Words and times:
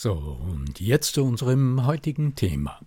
So, 0.00 0.12
und 0.12 0.78
jetzt 0.78 1.14
zu 1.14 1.24
unserem 1.24 1.84
heutigen 1.84 2.36
Thema. 2.36 2.78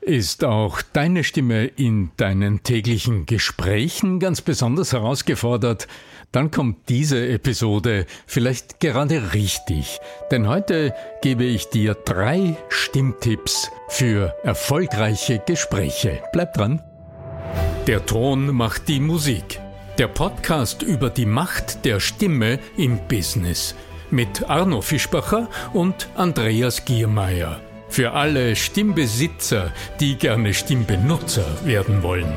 Ist 0.00 0.44
auch 0.44 0.82
deine 0.82 1.24
Stimme 1.24 1.66
in 1.66 2.12
deinen 2.16 2.62
täglichen 2.62 3.26
Gesprächen 3.26 4.20
ganz 4.20 4.40
besonders 4.40 4.92
herausgefordert? 4.92 5.88
Dann 6.30 6.52
kommt 6.52 6.88
diese 6.90 7.26
Episode 7.26 8.06
vielleicht 8.28 8.78
gerade 8.78 9.34
richtig, 9.34 9.98
denn 10.30 10.46
heute 10.46 10.94
gebe 11.22 11.42
ich 11.42 11.70
dir 11.70 11.94
drei 11.94 12.56
Stimmtipps 12.68 13.72
für 13.88 14.32
erfolgreiche 14.44 15.42
Gespräche. 15.44 16.22
Bleib 16.32 16.54
dran. 16.54 16.80
Der 17.88 18.06
Ton 18.06 18.54
macht 18.54 18.86
die 18.86 19.00
Musik. 19.00 19.58
Der 19.98 20.06
Podcast 20.06 20.82
über 20.82 21.10
die 21.10 21.26
Macht 21.26 21.84
der 21.84 21.98
Stimme 21.98 22.60
im 22.76 23.00
Business 23.08 23.74
mit 24.10 24.48
Arno 24.48 24.80
Fischbacher 24.80 25.48
und 25.72 26.08
Andreas 26.14 26.84
Giermeier. 26.84 27.60
Für 27.88 28.12
alle 28.12 28.54
Stimmbesitzer, 28.54 29.72
die 30.00 30.16
gerne 30.16 30.52
Stimmbenutzer 30.54 31.46
werden 31.64 32.02
wollen. 32.02 32.32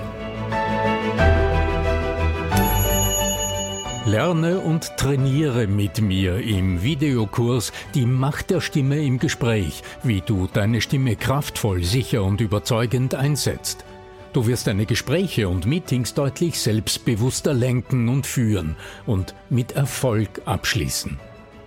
Lerne 4.06 4.60
und 4.60 4.98
trainiere 4.98 5.68
mit 5.68 6.02
mir 6.02 6.38
im 6.38 6.82
Videokurs 6.82 7.72
Die 7.94 8.06
Macht 8.06 8.50
der 8.50 8.60
Stimme 8.60 9.00
im 9.00 9.20
Gespräch, 9.20 9.84
wie 10.04 10.22
du 10.22 10.50
deine 10.52 10.82
Stimme 10.82 11.16
kraftvoll, 11.16 11.84
sicher 11.84 12.24
und 12.24 12.42
überzeugend 12.42 13.16
einsetzt. 13.16 13.86
Du 14.34 14.48
wirst 14.48 14.68
deine 14.68 14.86
Gespräche 14.86 15.48
und 15.48 15.66
Meetings 15.66 16.14
deutlich 16.14 16.60
selbstbewusster 16.60 17.54
lenken 17.54 18.10
und 18.10 18.26
führen 18.26 18.76
und 19.06 19.36
mit 19.50 19.74
Erfolg 19.74 20.42
abschließen. 20.46 21.20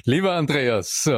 Lieber 0.04 0.32
Andreas, 0.32 1.06
äh, 1.06 1.10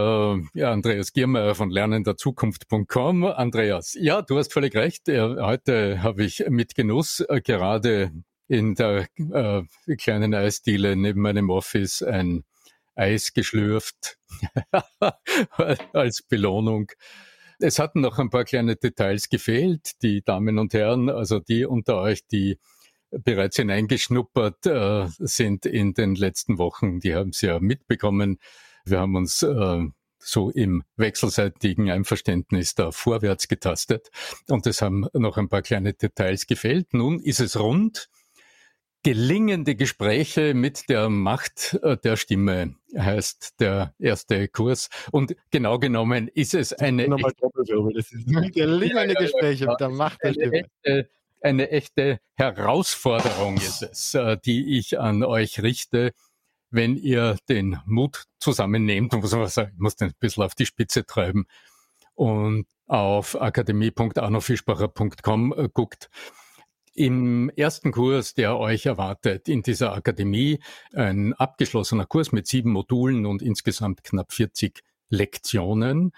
ja, 0.55 0.71
Andreas 0.71 1.13
Giermeier 1.13 1.57
von 1.57 1.71
lernenderzukunft.com. 1.71 3.25
Andreas, 3.25 3.97
ja, 3.99 4.23
du 4.23 4.39
hast 4.39 4.53
völlig 4.53 4.77
recht. 4.77 5.09
Äh, 5.09 5.23
heute 5.23 6.05
habe 6.05 6.23
ich 6.23 6.45
mit 6.49 6.77
Genuss 6.77 7.19
äh, 7.19 7.41
gerade 7.41 8.13
in 8.47 8.77
der 8.77 9.09
äh, 9.19 9.63
kleinen 9.97 10.35
Eisdiele 10.35 10.95
neben 10.95 11.21
meinem 11.21 11.51
Office 11.51 12.01
ein 12.01 12.45
Eis 12.95 13.33
geschlürft 13.33 14.19
als 15.93 16.23
Belohnung. 16.23 16.93
Es 17.59 17.79
hatten 17.79 18.01
noch 18.01 18.19
ein 18.19 18.31
paar 18.31 18.45
kleine 18.45 18.77
Details 18.77 19.29
gefehlt, 19.29 20.03
die 20.03 20.23
Damen 20.23 20.59
und 20.59 20.75
Herren, 20.75 21.09
also 21.09 21.39
die 21.41 21.65
unter 21.65 21.97
euch, 22.01 22.27
die 22.27 22.59
bereits 23.11 23.57
hineingeschnuppert 23.57 24.67
äh, 24.67 25.07
sind 25.19 25.65
in 25.65 25.95
den 25.95 26.15
letzten 26.15 26.59
Wochen, 26.59 27.01
die 27.01 27.15
haben 27.15 27.31
es 27.31 27.41
ja 27.41 27.59
mitbekommen. 27.61 28.39
Wir 28.85 29.01
haben 29.01 29.17
uns 29.17 29.43
äh, 29.43 29.85
so 30.19 30.51
im 30.51 30.83
wechselseitigen 30.97 31.91
Einverständnis 31.91 32.75
da 32.75 32.91
vorwärts 32.91 33.49
getastet 33.49 34.11
und 34.49 34.67
es 34.67 34.83
haben 34.83 35.07
noch 35.13 35.37
ein 35.37 35.49
paar 35.49 35.63
kleine 35.63 35.95
Details 35.95 36.47
gefehlt. 36.47 36.93
Nun 36.95 37.21
ist 37.21 37.41
es 37.41 37.59
rund 37.59 38.09
Gelingende 39.07 39.77
Gespräche 39.77 40.53
mit 40.53 40.89
der 40.89 41.09
Macht 41.09 41.79
äh, 41.85 41.97
der 41.97 42.17
Stimme 42.17 42.75
heißt 42.93 43.61
der 43.61 43.95
erste 44.01 44.49
Kurs. 44.49 44.89
Und 45.13 45.37
genau 45.53 45.79
genommen 45.79 46.27
ist 46.27 46.55
es 46.55 46.73
eine. 46.73 47.07
Nochmal 47.07 47.31
das 47.95 48.11
ist 48.11 48.27
gelingende 48.53 49.15
Gespräche 49.15 49.69
mit 49.69 49.79
der 49.79 49.91
Macht 49.91 50.25
der 50.25 50.33
Stimme. 50.33 50.65
Echte, 50.65 51.09
eine 51.41 51.71
echte 51.71 52.19
Herausforderung 52.35 53.59
ist 53.59 53.83
es, 53.83 54.13
äh, 54.15 54.39
die 54.45 54.77
ich 54.77 54.99
an 54.99 55.23
euch 55.23 55.63
richte, 55.63 56.13
wenn 56.71 56.97
ihr 56.97 57.37
den 57.49 57.79
Mut 57.87 58.25
zusammennehmt 58.41 59.15
und 59.15 59.21
muss 59.21 59.33
ich 59.33 59.39
muss 59.77 59.95
den 59.95 60.09
ein 60.09 60.15
bisschen 60.19 60.43
auf 60.43 60.57
die 60.57 60.67
Spitze 60.67 61.07
treiben 61.07 61.47
und 62.17 62.67
auf 62.89 63.41
akademie.arnofischbacher.com 63.41 65.55
äh, 65.57 65.69
guckt 65.73 66.11
im 66.97 67.51
ersten 67.51 67.93
Kurs, 67.93 68.35
der 68.35 68.59
euch 68.59 68.87
erwartet 68.87 69.49
in 69.49 69.63
dieser 69.63 69.93
Akademie, 69.93 70.61
ein 70.95 71.35
abgeschlossener 71.35 72.07
Kurs 72.07 72.33
mit 72.33 72.47
sieben 72.47 72.73
Modulen 72.73 73.27
und 73.27 73.43
insgesamt 73.43 74.03
knapp 74.03 74.33
40 74.33 74.83
Lektionen. 75.11 76.13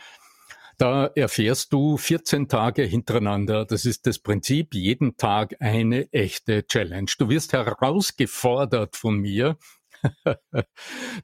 Da 0.79 1.07
erfährst 1.07 1.73
du 1.73 1.97
14 1.97 2.47
Tage 2.47 2.85
hintereinander, 2.85 3.65
das 3.65 3.85
ist 3.85 4.07
das 4.07 4.21
Prinzip, 4.21 4.75
jeden 4.75 5.17
Tag 5.17 5.57
eine 5.59 6.13
echte 6.13 6.65
Challenge. 6.67 7.11
Du 7.19 7.29
wirst 7.29 7.53
herausgefordert 7.53 8.95
von 8.95 9.19
mir, 9.19 9.59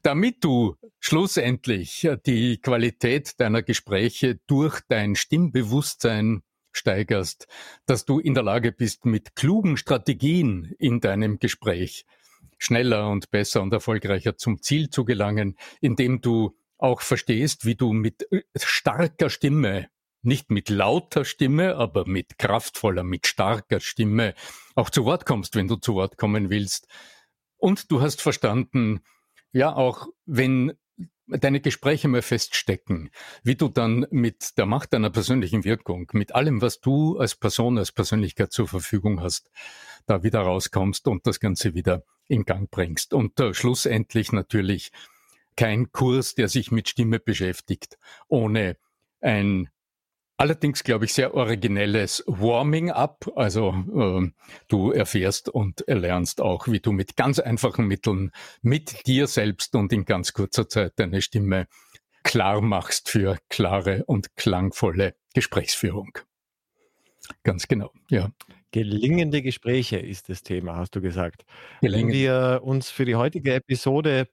damit 0.03 0.43
du 0.43 0.75
schlussendlich 0.99 2.05
die 2.25 2.57
Qualität 2.57 3.39
deiner 3.39 3.63
Gespräche 3.63 4.39
durch 4.47 4.81
dein 4.89 5.15
Stimmbewusstsein 5.15 6.41
steigerst, 6.75 7.47
dass 7.85 8.05
du 8.05 8.19
in 8.19 8.33
der 8.33 8.43
Lage 8.43 8.71
bist, 8.71 9.05
mit 9.05 9.35
klugen 9.35 9.77
Strategien 9.77 10.73
in 10.79 10.99
deinem 10.99 11.39
Gespräch 11.39 12.05
schneller 12.57 13.09
und 13.09 13.31
besser 13.31 13.61
und 13.61 13.73
erfolgreicher 13.73 14.37
zum 14.37 14.61
Ziel 14.61 14.89
zu 14.89 15.05
gelangen, 15.05 15.57
indem 15.81 16.21
du 16.21 16.57
auch 16.77 17.01
verstehst, 17.01 17.65
wie 17.65 17.75
du 17.75 17.93
mit 17.93 18.31
äh, 18.31 18.43
starker 18.55 19.29
Stimme 19.29 19.89
nicht 20.25 20.49
mit 20.49 20.69
lauter 20.69 21.23
Stimme, 21.23 21.75
aber 21.75 22.07
mit 22.07 22.39
kraftvoller, 22.39 23.03
mit 23.03 23.27
starker 23.27 23.79
Stimme 23.79 24.33
auch 24.73 24.89
zu 24.89 25.05
Wort 25.05 25.25
kommst, 25.25 25.55
wenn 25.55 25.67
du 25.67 25.75
zu 25.75 25.93
Wort 25.93 26.17
kommen 26.17 26.49
willst. 26.49 26.87
Und 27.57 27.91
du 27.91 28.01
hast 28.01 28.21
verstanden, 28.21 29.01
ja, 29.51 29.73
auch 29.73 30.07
wenn 30.25 30.73
deine 31.27 31.59
Gespräche 31.59 32.07
mal 32.07 32.21
feststecken, 32.21 33.09
wie 33.43 33.55
du 33.55 33.67
dann 33.69 34.05
mit 34.11 34.57
der 34.57 34.65
Macht 34.65 34.93
deiner 34.93 35.09
persönlichen 35.09 35.63
Wirkung, 35.63 36.09
mit 36.13 36.35
allem, 36.35 36.61
was 36.61 36.79
du 36.79 37.17
als 37.17 37.35
Person, 37.35 37.77
als 37.77 37.91
Persönlichkeit 37.91 38.51
zur 38.51 38.67
Verfügung 38.67 39.21
hast, 39.21 39.49
da 40.05 40.23
wieder 40.23 40.41
rauskommst 40.41 41.07
und 41.07 41.25
das 41.25 41.39
Ganze 41.39 41.73
wieder 41.73 42.03
in 42.27 42.43
Gang 42.43 42.69
bringst. 42.69 43.13
Und 43.13 43.39
äh, 43.39 43.53
schlussendlich 43.53 44.31
natürlich 44.31 44.91
kein 45.55 45.91
Kurs, 45.91 46.35
der 46.35 46.47
sich 46.47 46.71
mit 46.71 46.89
Stimme 46.89 47.19
beschäftigt, 47.19 47.97
ohne 48.27 48.77
ein 49.21 49.69
Allerdings, 50.37 50.83
glaube 50.83 51.05
ich, 51.05 51.13
sehr 51.13 51.33
originelles 51.33 52.23
Warming-up. 52.27 53.31
Also 53.35 53.73
äh, 53.95 54.31
du 54.67 54.91
erfährst 54.91 55.47
und 55.47 55.87
erlernst 55.87 56.41
auch, 56.41 56.67
wie 56.67 56.81
du 56.81 56.91
mit 56.91 57.15
ganz 57.15 57.39
einfachen 57.39 57.87
Mitteln 57.87 58.31
mit 58.61 59.07
dir 59.07 59.27
selbst 59.27 59.75
und 59.75 59.93
in 59.93 60.03
ganz 60.03 60.33
kurzer 60.33 60.67
Zeit 60.67 60.93
deine 60.97 61.21
Stimme 61.21 61.67
klar 62.23 62.59
machst 62.59 63.09
für 63.09 63.37
klare 63.49 64.03
und 64.05 64.35
klangvolle 64.35 65.15
Gesprächsführung. 65.33 66.17
Ganz 67.43 67.67
genau, 67.67 67.91
ja. 68.09 68.29
Gelingende 68.71 69.41
Gespräche 69.41 69.97
ist 69.97 70.27
das 70.27 70.43
Thema, 70.43 70.75
hast 70.75 70.95
du 70.95 71.01
gesagt. 71.01 71.45
Gelingen. 71.79 72.09
Wenn 72.09 72.13
wir 72.13 72.61
uns 72.63 72.89
für 72.89 73.05
die 73.05 73.15
heutige 73.15 73.53
Episode 73.53 74.27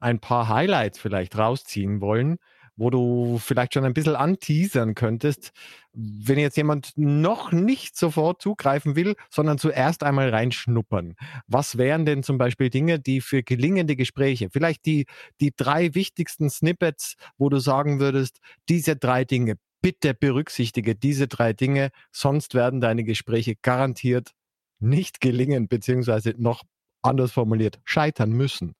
ein 0.00 0.20
paar 0.20 0.48
Highlights 0.48 0.98
vielleicht 0.98 1.38
rausziehen 1.38 2.02
wollen, 2.02 2.36
wo 2.76 2.90
du 2.90 3.38
vielleicht 3.38 3.74
schon 3.74 3.84
ein 3.84 3.94
bisschen 3.94 4.16
anteasern 4.16 4.94
könntest, 4.94 5.52
wenn 5.92 6.38
jetzt 6.38 6.56
jemand 6.56 6.92
noch 6.96 7.52
nicht 7.52 7.96
sofort 7.96 8.42
zugreifen 8.42 8.96
will, 8.96 9.14
sondern 9.30 9.58
zuerst 9.58 10.02
einmal 10.02 10.28
reinschnuppern. 10.28 11.14
Was 11.46 11.78
wären 11.78 12.04
denn 12.04 12.22
zum 12.22 12.38
Beispiel 12.38 12.70
Dinge, 12.70 13.00
die 13.00 13.20
für 13.20 13.42
gelingende 13.42 13.96
Gespräche, 13.96 14.48
vielleicht 14.50 14.84
die, 14.86 15.06
die 15.40 15.52
drei 15.56 15.94
wichtigsten 15.94 16.50
Snippets, 16.50 17.14
wo 17.38 17.48
du 17.48 17.58
sagen 17.58 17.98
würdest, 17.98 18.38
diese 18.68 18.96
drei 18.96 19.24
Dinge, 19.24 19.56
bitte 19.80 20.14
berücksichtige 20.14 20.94
diese 20.94 21.28
drei 21.28 21.52
Dinge, 21.52 21.90
sonst 22.12 22.54
werden 22.54 22.80
deine 22.80 23.04
Gespräche 23.04 23.54
garantiert 23.56 24.32
nicht 24.78 25.20
gelingen, 25.20 25.68
beziehungsweise 25.68 26.34
noch 26.36 26.62
anders 27.02 27.32
formuliert, 27.32 27.80
scheitern 27.84 28.30
müssen. 28.30 28.74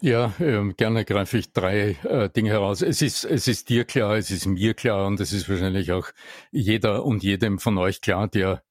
Ja, 0.00 0.32
ähm, 0.38 0.76
gerne 0.76 1.04
greife 1.04 1.38
ich 1.38 1.52
drei 1.52 1.96
äh, 2.04 2.30
Dinge 2.30 2.50
heraus. 2.50 2.82
Es 2.82 3.02
ist, 3.02 3.24
es 3.24 3.48
ist 3.48 3.68
dir 3.68 3.84
klar, 3.84 4.16
es 4.16 4.30
ist 4.30 4.46
mir 4.46 4.74
klar 4.74 5.06
und 5.08 5.18
es 5.18 5.32
ist 5.32 5.48
wahrscheinlich 5.48 5.90
auch 5.90 6.08
jeder 6.52 7.04
und 7.04 7.24
jedem 7.24 7.58
von 7.58 7.76
euch 7.78 8.00
klar, 8.00 8.28
der 8.28 8.62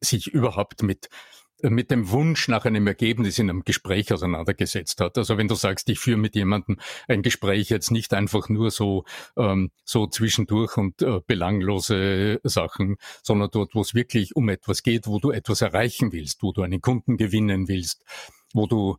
sich 0.00 0.28
überhaupt 0.28 0.82
mit 0.82 1.08
mit 1.62 1.90
dem 1.90 2.10
Wunsch 2.10 2.48
nach 2.48 2.64
einem 2.64 2.86
Ergebnis 2.86 3.38
in 3.38 3.50
einem 3.50 3.64
Gespräch 3.64 4.12
auseinandergesetzt 4.12 5.00
hat. 5.00 5.18
Also 5.18 5.36
wenn 5.36 5.48
du 5.48 5.54
sagst, 5.54 5.88
ich 5.90 5.98
führe 5.98 6.16
mit 6.16 6.34
jemandem 6.34 6.78
ein 7.08 7.22
Gespräch 7.22 7.68
jetzt 7.70 7.90
nicht 7.90 8.14
einfach 8.14 8.48
nur 8.48 8.70
so 8.70 9.04
ähm, 9.36 9.70
so 9.84 10.06
zwischendurch 10.06 10.76
und 10.78 11.02
äh, 11.02 11.20
belanglose 11.26 12.40
Sachen, 12.44 12.96
sondern 13.22 13.50
dort, 13.52 13.74
wo 13.74 13.82
es 13.82 13.94
wirklich 13.94 14.36
um 14.36 14.48
etwas 14.48 14.82
geht, 14.82 15.06
wo 15.06 15.18
du 15.18 15.30
etwas 15.32 15.60
erreichen 15.62 16.12
willst, 16.12 16.42
wo 16.42 16.52
du 16.52 16.62
einen 16.62 16.80
Kunden 16.80 17.16
gewinnen 17.18 17.68
willst, 17.68 18.04
wo 18.54 18.66
du 18.66 18.96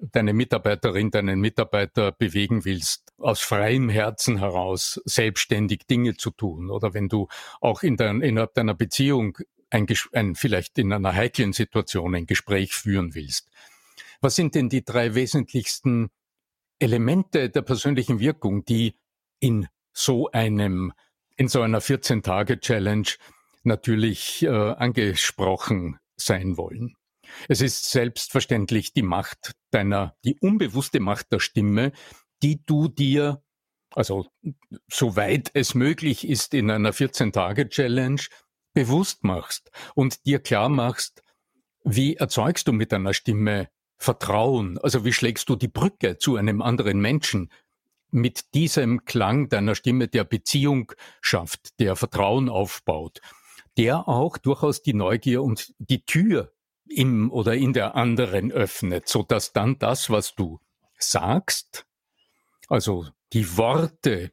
deine 0.00 0.32
Mitarbeiterin, 0.32 1.10
deinen 1.10 1.40
Mitarbeiter 1.40 2.12
bewegen 2.12 2.64
willst, 2.64 3.12
aus 3.18 3.40
freiem 3.40 3.88
Herzen 3.88 4.38
heraus 4.38 5.00
selbstständig 5.04 5.86
Dinge 5.86 6.16
zu 6.16 6.30
tun 6.30 6.70
oder 6.70 6.94
wenn 6.94 7.08
du 7.08 7.28
auch 7.60 7.82
in 7.82 7.96
dein, 7.96 8.20
innerhalb 8.20 8.54
deiner 8.54 8.74
Beziehung 8.74 9.38
ein, 9.70 9.86
ein, 10.12 10.34
vielleicht 10.34 10.78
in 10.78 10.92
einer 10.92 11.14
heiklen 11.14 11.52
Situation 11.52 12.14
ein 12.14 12.26
Gespräch 12.26 12.74
führen 12.74 13.14
willst. 13.14 13.48
Was 14.20 14.36
sind 14.36 14.54
denn 14.54 14.68
die 14.68 14.84
drei 14.84 15.14
wesentlichsten 15.14 16.10
Elemente 16.78 17.50
der 17.50 17.62
persönlichen 17.62 18.20
Wirkung, 18.20 18.64
die 18.64 18.94
in 19.40 19.68
so 19.92 20.30
einem, 20.30 20.92
in 21.36 21.48
so 21.48 21.60
einer 21.60 21.80
14-Tage-Challenge 21.80 23.08
natürlich 23.64 24.42
äh, 24.42 24.48
angesprochen 24.48 25.98
sein 26.16 26.56
wollen? 26.56 26.97
Es 27.48 27.60
ist 27.60 27.90
selbstverständlich 27.90 28.92
die 28.92 29.02
Macht 29.02 29.52
deiner, 29.70 30.16
die 30.24 30.38
unbewusste 30.40 31.00
Macht 31.00 31.32
der 31.32 31.40
Stimme, 31.40 31.92
die 32.42 32.64
du 32.64 32.88
dir, 32.88 33.42
also 33.94 34.26
soweit 34.88 35.50
es 35.54 35.74
möglich 35.74 36.28
ist 36.28 36.54
in 36.54 36.70
einer 36.70 36.92
14-Tage-Challenge, 36.92 38.22
bewusst 38.74 39.24
machst 39.24 39.70
und 39.94 40.24
dir 40.26 40.38
klar 40.38 40.68
machst, 40.68 41.22
wie 41.84 42.16
erzeugst 42.16 42.68
du 42.68 42.72
mit 42.72 42.92
deiner 42.92 43.14
Stimme 43.14 43.68
Vertrauen? 43.98 44.78
Also 44.78 45.04
wie 45.04 45.12
schlägst 45.12 45.48
du 45.48 45.56
die 45.56 45.68
Brücke 45.68 46.18
zu 46.18 46.36
einem 46.36 46.62
anderen 46.62 47.00
Menschen? 47.00 47.50
Mit 48.10 48.54
diesem 48.54 49.04
Klang 49.04 49.48
deiner 49.48 49.74
Stimme, 49.74 50.08
der 50.08 50.24
Beziehung 50.24 50.92
schafft, 51.20 51.78
der 51.80 51.96
Vertrauen 51.96 52.48
aufbaut, 52.48 53.20
der 53.76 54.08
auch 54.08 54.38
durchaus 54.38 54.82
die 54.82 54.94
Neugier 54.94 55.42
und 55.42 55.74
die 55.78 56.04
Tür 56.04 56.52
im 56.90 57.30
oder 57.30 57.54
in 57.54 57.72
der 57.72 57.94
anderen 57.94 58.52
öffnet, 58.52 59.08
so 59.08 59.22
dass 59.22 59.52
dann 59.52 59.78
das, 59.78 60.10
was 60.10 60.34
du 60.34 60.60
sagst, 60.98 61.86
also 62.68 63.06
die 63.32 63.56
Worte, 63.56 64.32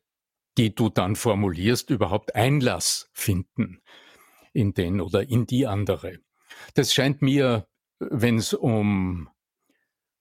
die 0.58 0.74
du 0.74 0.90
dann 0.90 1.16
formulierst, 1.16 1.90
überhaupt 1.90 2.36
Einlass 2.36 3.10
finden 3.14 3.82
in 4.54 4.74
den 4.74 5.02
oder 5.02 5.28
in 5.28 5.46
die 5.46 5.68
andere. 5.68 6.20
Das 6.74 6.94
scheint 6.94 7.22
mir, 7.22 7.68
wenn 8.00 8.38
es 8.38 8.54
um 8.54 9.30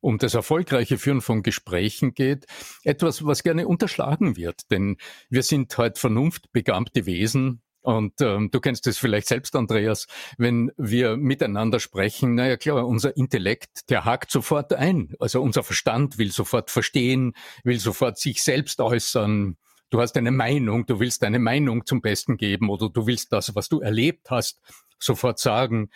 um 0.05 0.19
das 0.19 0.35
erfolgreiche 0.35 0.99
Führen 0.99 1.23
von 1.23 1.43
Gesprächen 1.43 2.13
geht, 2.13 2.45
etwas, 2.83 3.25
was 3.25 3.43
gerne 3.43 3.67
unterschlagen 3.67 4.37
wird. 4.37 4.71
Denn 4.71 4.99
wir 5.31 5.43
sind 5.43 5.77
halt 5.79 5.99
vernunftbegabte 5.99 7.07
Wesen, 7.07 7.63
und 7.85 8.19
ähm, 8.23 8.51
du 8.51 8.61
kennst 8.61 8.87
es 8.87 8.97
vielleicht 8.97 9.29
selbst, 9.29 9.55
Andreas, 9.55 10.07
wenn 10.39 10.73
wir 10.79 11.19
miteinander 11.19 11.81
sprechen, 11.81 12.35
naja 12.35 12.57
klar, 12.57 12.87
unser 12.87 13.15
Intellekt, 13.15 13.91
der 13.91 14.07
hakt 14.07 14.31
sofort 14.31 14.73
ein. 14.73 15.13
Also 15.21 15.43
unser 15.43 15.63
Verstand 15.63 16.17
will 16.17 16.33
sofort 16.33 16.71
verstehen, 16.71 17.35
will 17.63 17.79
sofort 17.79 18.19
sich 18.19 18.43
selbst 18.43 18.81
äußern. 18.81 19.59
Du 19.91 20.01
hast 20.01 20.17
eine 20.17 20.31
Meinung, 20.31 20.87
du 20.87 20.99
willst 20.99 21.23
deine 21.23 21.39
Meinung 21.39 21.85
zum 21.85 22.01
Besten 22.01 22.39
geben 22.39 22.71
oder 22.71 22.89
du 22.89 23.07
willst 23.07 23.33
das, 23.33 23.55
was 23.55 23.69
du 23.69 23.81
erlebt 23.81 24.31
hast, 24.31 24.63
sofort 24.99 25.39
sagen. 25.39 25.91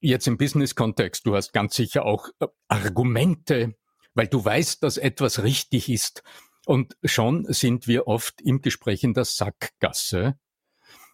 Jetzt 0.00 0.26
im 0.26 0.36
Business-Kontext, 0.36 1.24
du 1.26 1.36
hast 1.36 1.52
ganz 1.52 1.76
sicher 1.76 2.06
auch 2.06 2.28
äh, 2.40 2.48
Argumente, 2.66 3.76
weil 4.14 4.26
du 4.26 4.44
weißt, 4.44 4.82
dass 4.82 4.96
etwas 4.96 5.44
richtig 5.44 5.90
ist. 5.90 6.24
Und 6.66 6.96
schon 7.04 7.44
sind 7.52 7.86
wir 7.86 8.08
oft 8.08 8.40
im 8.40 8.62
Gespräch 8.62 9.04
in 9.04 9.14
der 9.14 9.26
Sackgasse 9.26 10.34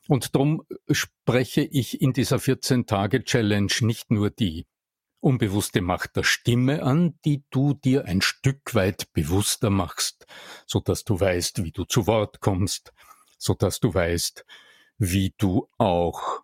und 0.09 0.35
darum 0.35 0.63
spreche 0.91 1.63
ich 1.63 2.01
in 2.01 2.13
dieser 2.13 2.37
14-Tage-Challenge 2.37 3.73
nicht 3.81 4.11
nur 4.11 4.31
die 4.31 4.67
unbewusste 5.21 5.81
Macht 5.81 6.17
der 6.17 6.23
Stimme 6.23 6.83
an, 6.83 7.19
die 7.25 7.43
du 7.51 7.75
dir 7.75 8.05
ein 8.05 8.21
Stück 8.23 8.75
weit 8.75 9.13
bewusster 9.13 9.71
machst, 9.71 10.27
so 10.67 10.81
dass 10.81 11.05
du 11.05 11.19
weißt, 11.19 11.65
wie 11.65 11.73
du 11.73 11.85
zu 11.85 12.07
Wort 12.07 12.41
kommst, 12.41 12.93
so 13.39 13.55
dass 13.55 13.81
du 13.81 13.93
weißt, 13.93 14.45
wie 14.99 15.35
du 15.37 15.69
auch, 15.79 16.43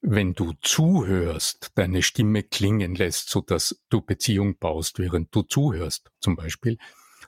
wenn 0.00 0.34
du 0.34 0.54
zuhörst, 0.62 1.72
deine 1.74 2.02
Stimme 2.02 2.44
klingen 2.44 2.94
lässt, 2.94 3.28
so 3.28 3.40
dass 3.40 3.82
du 3.90 4.00
Beziehung 4.00 4.56
baust, 4.56 4.98
während 4.98 5.34
du 5.34 5.42
zuhörst, 5.42 6.10
zum 6.20 6.36
Beispiel, 6.36 6.78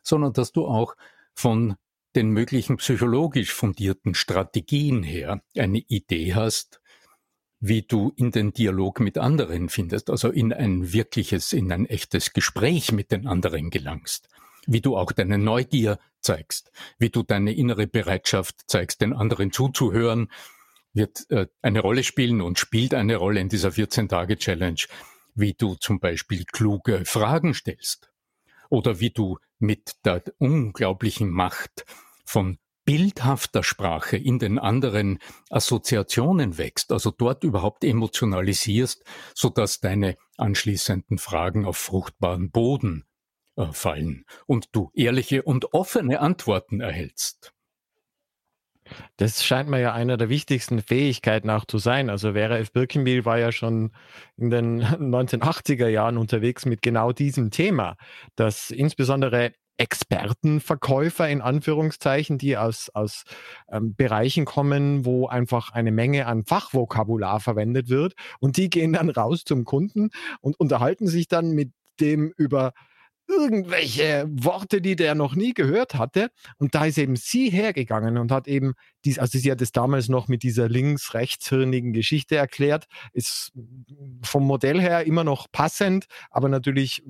sondern 0.03 0.33
dass 0.33 0.53
du 0.53 0.67
auch 0.67 0.95
von 1.35 1.77
den 2.17 2.31
möglichen 2.31 2.77
psychologisch 2.79 3.53
fundierten 3.53 4.15
Strategien 4.15 5.03
her 5.03 5.43
eine 5.57 5.79
Idee 5.79 6.35
hast, 6.35 6.81
wie 7.61 7.83
du 7.83 8.13
in 8.17 8.31
den 8.31 8.53
Dialog 8.53 9.01
mit 9.01 9.19
anderen 9.19 9.69
findest, 9.69 10.11
also 10.11 10.31
in 10.31 10.53
ein 10.53 10.93
wirkliches, 10.93 11.53
in 11.53 11.71
ein 11.71 11.87
echtes 11.87 12.33
Gespräch 12.33 12.91
mit 12.93 13.13
den 13.13 13.27
anderen 13.27 13.71
gelangst, 13.71 14.29
wie 14.67 14.81
du 14.81 14.97
auch 14.97 15.13
deine 15.13 15.39
Neugier 15.39 15.99
zeigst, 16.21 16.73
wie 16.99 17.11
du 17.11 17.23
deine 17.23 17.53
innere 17.53 17.87
Bereitschaft 17.87 18.57
zeigst, 18.67 19.03
den 19.03 19.13
anderen 19.13 19.53
zuzuhören, 19.53 20.31
wird 20.93 21.31
äh, 21.31 21.47
eine 21.63 21.81
Rolle 21.81 22.03
spielen 22.03 22.41
und 22.41 22.59
spielt 22.59 22.95
eine 22.95 23.17
Rolle 23.17 23.41
in 23.41 23.49
dieser 23.49 23.69
14-Tage-Challenge, 23.69 24.81
wie 25.35 25.53
du 25.53 25.77
zum 25.77 26.01
Beispiel 26.01 26.45
kluge 26.45 27.05
Fragen 27.05 27.55
stellst 27.55 28.10
oder 28.71 29.01
wie 29.01 29.11
du 29.11 29.39
mit 29.59 29.97
der 30.05 30.23
unglaublichen 30.39 31.31
Macht 31.31 31.85
von 32.25 32.59
bildhafter 32.87 33.63
Sprache 33.63 34.17
in 34.17 34.39
den 34.39 34.59
anderen 34.59 35.19
Assoziationen 35.51 36.59
wächst, 36.59 36.93
also 36.93 37.11
dort 37.11 37.45
überhaupt 37.45 37.85
emotionalisierst, 37.85 39.05
so 39.35 39.51
dass 39.51 39.81
deine 39.81 40.17
anschließenden 40.39 41.19
Fragen 41.19 41.67
auf 41.67 41.77
fruchtbaren 41.77 42.51
Boden 42.51 43.05
äh, 43.57 43.67
fallen 43.73 44.25
und 44.47 44.71
du 44.73 44.91
ehrliche 44.95 45.43
und 45.43 45.75
offene 45.75 46.21
Antworten 46.21 46.81
erhältst. 46.81 47.53
Das 49.17 49.45
scheint 49.45 49.69
mir 49.69 49.81
ja 49.81 49.93
einer 49.93 50.17
der 50.17 50.29
wichtigsten 50.29 50.81
Fähigkeiten 50.81 51.51
auch 51.51 51.65
zu 51.65 51.79
sein. 51.79 52.11
Also 52.11 52.33
Vera 52.33 52.59
F. 52.59 52.73
Birkenbiel 52.73 53.25
war 53.25 53.39
ja 53.39 53.53
schon 53.53 53.93
in 54.37 54.51
den 54.51 54.83
1980er 54.85 55.89
Jahren 55.89 56.17
unterwegs 56.17 56.67
mit 56.67 56.83
genau 56.83 57.13
diesem 57.13 57.51
Thema, 57.51 57.97
dass 58.37 58.71
insbesondere 58.71 59.53
Expertenverkäufer 59.81 61.27
in 61.31 61.41
Anführungszeichen, 61.41 62.37
die 62.37 62.59
aus, 62.59 62.91
aus 62.93 63.25
ähm, 63.71 63.95
Bereichen 63.95 64.45
kommen, 64.45 65.07
wo 65.07 65.27
einfach 65.27 65.73
eine 65.73 65.91
Menge 65.91 66.27
an 66.27 66.45
Fachvokabular 66.45 67.41
verwendet 67.41 67.89
wird. 67.89 68.13
Und 68.41 68.59
die 68.59 68.69
gehen 68.69 68.93
dann 68.93 69.09
raus 69.09 69.45
zum 69.45 69.65
Kunden 69.65 70.11
und 70.43 70.61
unterhalten 70.61 71.07
sich 71.07 71.29
dann 71.29 71.53
mit 71.53 71.73
dem 71.99 72.31
über 72.37 72.73
irgendwelche 73.31 74.27
Worte, 74.29 74.81
die 74.81 74.97
der 74.97 75.15
noch 75.15 75.35
nie 75.35 75.55
gehört 75.55 75.95
hatte. 75.95 76.31
Und 76.59 76.75
da 76.75 76.85
ist 76.85 76.99
eben 76.99 77.17
sie 77.17 77.51
hergegangen 77.51 78.19
und 78.19 78.33
hat 78.33 78.49
eben 78.49 78.75
dies, 79.05 79.19
also 79.19 79.39
sie 79.39 79.51
hat 79.51 79.63
es 79.63 79.73
damals 79.73 80.09
noch 80.09 80.29
mit 80.29 80.43
dieser 80.43 80.69
links-rechtshirnigen 80.69 81.93
Geschichte 81.93 82.37
erklärt, 82.37 82.87
ist 83.13 83.53
vom 84.23 84.45
Modell 84.45 84.81
her 84.81 85.07
immer 85.07 85.25
noch 85.25 85.47
passend, 85.51 86.07
aber 86.31 86.49
natürlich 86.49 87.03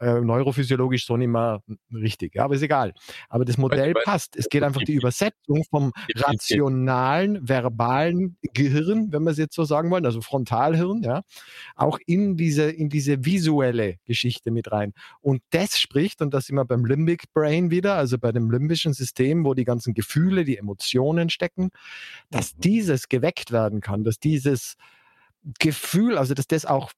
äh, 0.00 0.20
neurophysiologisch 0.20 1.06
so 1.06 1.16
nicht 1.16 1.28
mehr 1.28 1.62
richtig. 1.92 2.34
Ja, 2.34 2.44
aber 2.44 2.54
ist 2.54 2.62
egal. 2.62 2.92
Aber 3.28 3.44
das 3.44 3.56
Modell 3.56 3.94
passt. 4.04 4.36
Es 4.36 4.48
geht 4.48 4.62
einfach 4.62 4.82
die 4.82 4.94
Übersetzung 4.94 5.64
vom 5.70 5.92
rationalen, 6.14 7.48
verbalen 7.48 8.36
Gehirn, 8.52 9.12
wenn 9.12 9.22
wir 9.22 9.30
es 9.30 9.38
jetzt 9.38 9.54
so 9.54 9.64
sagen 9.64 9.90
wollen, 9.90 10.04
also 10.04 10.20
Frontalhirn, 10.20 11.02
ja, 11.02 11.22
auch 11.74 11.98
in 12.06 12.36
diese, 12.36 12.70
in 12.70 12.88
diese 12.88 13.24
visuelle 13.24 13.96
Geschichte 14.04 14.50
mit 14.50 14.70
rein. 14.70 14.92
Und 15.20 15.35
das 15.50 15.78
spricht, 15.78 16.20
und 16.22 16.32
das 16.34 16.48
immer 16.48 16.64
beim 16.64 16.84
Limbic 16.84 17.32
Brain 17.32 17.70
wieder, 17.70 17.94
also 17.94 18.18
bei 18.18 18.32
dem 18.32 18.50
limbischen 18.50 18.92
System, 18.92 19.44
wo 19.44 19.54
die 19.54 19.64
ganzen 19.64 19.94
Gefühle, 19.94 20.44
die 20.44 20.56
Emotionen, 20.56 21.30
stecken, 21.30 21.70
dass 22.30 22.54
mhm. 22.54 22.60
dieses 22.60 23.08
geweckt 23.08 23.52
werden 23.52 23.80
kann, 23.80 24.04
dass 24.04 24.18
dieses 24.18 24.76
Gefühl, 25.58 26.18
also 26.18 26.34
dass 26.34 26.48
das 26.48 26.66
auch 26.66 26.92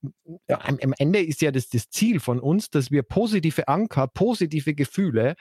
ja, 0.49 0.61
am, 0.64 0.95
Ende 0.99 1.21
ist 1.21 1.42
ja 1.42 1.50
das, 1.50 1.68
das 1.68 1.90
Ziel 1.90 2.18
von 2.18 2.40
uns, 2.40 2.71
dass 2.71 2.90
wir 2.90 3.02
positive 3.02 3.68
Anker, 3.68 4.07
positive 4.07 4.75
Gefühle 4.75 5.37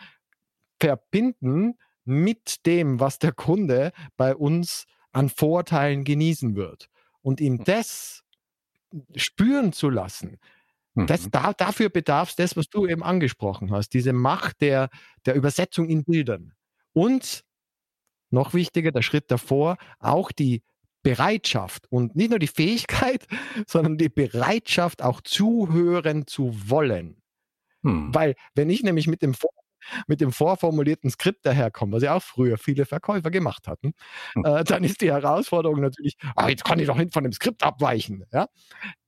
verbinden 0.80 1.76
mit 2.04 2.66
dem, 2.66 3.00
was 3.00 3.20
der 3.20 3.32
Kunde 3.32 3.92
bei 4.18 4.36
uns 4.36 4.86
an 5.12 5.30
Vorteilen 5.30 6.04
genießen 6.04 6.56
wird. 6.56 6.90
Und 7.22 7.42
ihm 7.42 7.64
das 7.64 8.24
spüren 9.16 9.74
zu 9.74 9.90
lassen, 9.90 10.38
das, 11.06 11.26
mhm. 11.26 11.32
da, 11.32 11.54
dafür 11.54 11.90
bedarf 11.90 12.30
es 12.30 12.36
das, 12.36 12.58
was 12.58 12.70
du 12.70 12.88
eben 12.88 13.04
angesprochen 13.04 13.72
hast, 13.72 13.90
diese 13.90 14.14
Macht 14.14 14.62
der, 14.62 14.90
der 15.26 15.36
Übersetzung 15.36 15.88
in 15.88 16.04
Bildern. 16.04 16.54
Und 16.94 17.44
noch 18.30 18.54
wichtiger, 18.54 18.92
der 18.92 19.04
Schritt 19.04 19.30
davor, 19.30 19.78
auch 20.00 20.32
die 20.32 20.64
Bereitschaft 21.04 21.86
und 21.90 22.16
nicht 22.16 22.32
nur 22.32 22.40
die 22.40 22.48
Fähigkeit, 22.48 23.28
sondern 23.68 23.98
die 23.98 24.10
Bereitschaft, 24.10 25.04
auch 25.04 25.22
zuhören 25.22 26.28
zu 26.28 26.70
wollen. 26.70 27.22
Hm. 27.84 28.14
Weil 28.14 28.36
wenn 28.56 28.70
ich 28.70 28.84
nämlich 28.84 29.08
mit 29.08 29.22
dem, 29.22 29.34
mit 30.08 30.20
dem 30.20 30.32
vorformulierten 30.32 31.10
Skript 31.10 31.46
daherkomme, 31.46 31.94
was 31.94 32.04
ja 32.04 32.16
auch 32.16 32.24
früher 32.24 32.58
viele 32.58 32.86
Verkäufer 32.86 33.32
gemacht 33.32 33.68
hatten, 33.68 33.94
hm. 34.34 34.46
äh, 34.46 34.64
dann 34.64 34.84
ist 34.84 35.02
die 35.02 35.12
Herausforderung 35.12 35.80
natürlich, 35.80 36.18
ah, 36.36 36.50
jetzt 36.50 36.66
kann 36.66 36.80
ich 36.80 36.88
doch 36.88 36.98
nicht 36.98 37.14
von 37.14 37.24
dem 37.24 37.32
Skript 37.32 37.64
abweichen. 37.64 38.26
Ja, 38.34 38.48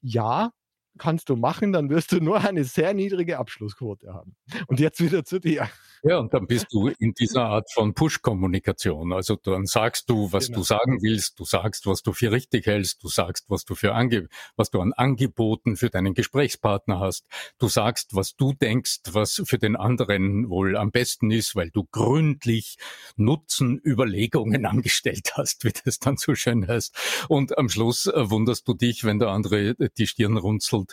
ja 0.01 0.51
kannst 0.99 1.29
du 1.29 1.35
machen, 1.35 1.73
dann 1.73 1.89
wirst 1.89 2.11
du 2.11 2.19
nur 2.19 2.41
eine 2.41 2.63
sehr 2.63 2.93
niedrige 2.93 3.39
Abschlussquote 3.39 4.13
haben. 4.13 4.35
Und 4.67 4.79
jetzt 4.79 5.01
wieder 5.01 5.25
zu 5.25 5.39
dir. 5.39 5.69
Ja, 6.03 6.19
und 6.19 6.33
dann 6.33 6.47
bist 6.47 6.67
du 6.71 6.87
in 6.99 7.13
dieser 7.13 7.45
Art 7.45 7.69
von 7.73 7.93
Push-Kommunikation. 7.93 9.11
Also 9.11 9.35
dann 9.35 9.65
sagst 9.65 10.09
du, 10.09 10.31
was 10.31 10.47
genau. 10.47 10.59
du 10.59 10.63
sagen 10.63 10.99
willst, 11.01 11.39
du 11.39 11.45
sagst, 11.45 11.85
was 11.87 12.03
du 12.03 12.13
für 12.13 12.31
richtig 12.31 12.67
hältst, 12.67 13.03
du 13.03 13.09
sagst, 13.09 13.45
was 13.49 13.65
du 13.65 13.75
für 13.75 13.93
Ange 13.93 14.29
was 14.55 14.69
du 14.69 14.81
an 14.81 14.93
Angeboten 14.93 15.75
für 15.75 15.89
deinen 15.89 16.13
Gesprächspartner 16.13 16.99
hast. 16.99 17.25
Du 17.57 17.67
sagst, 17.67 18.15
was 18.15 18.35
du 18.35 18.53
denkst, 18.53 18.99
was 19.11 19.41
für 19.45 19.57
den 19.57 19.75
anderen 19.75 20.49
wohl 20.49 20.77
am 20.77 20.91
besten 20.91 21.31
ist, 21.31 21.55
weil 21.55 21.69
du 21.69 21.85
gründlich 21.91 22.77
Nutzenüberlegungen 23.15 24.65
angestellt 24.65 25.33
hast, 25.35 25.63
wie 25.63 25.73
das 25.83 25.99
dann 25.99 26.17
so 26.17 26.35
schön 26.35 26.67
heißt. 26.67 27.25
Und 27.27 27.57
am 27.57 27.69
Schluss 27.69 28.07
äh, 28.07 28.29
wunderst 28.29 28.67
du 28.67 28.73
dich, 28.73 29.03
wenn 29.03 29.19
der 29.19 29.29
andere 29.29 29.69
äh, 29.69 29.89
die 29.97 30.07
Stirn 30.07 30.37
runzelt 30.37 30.88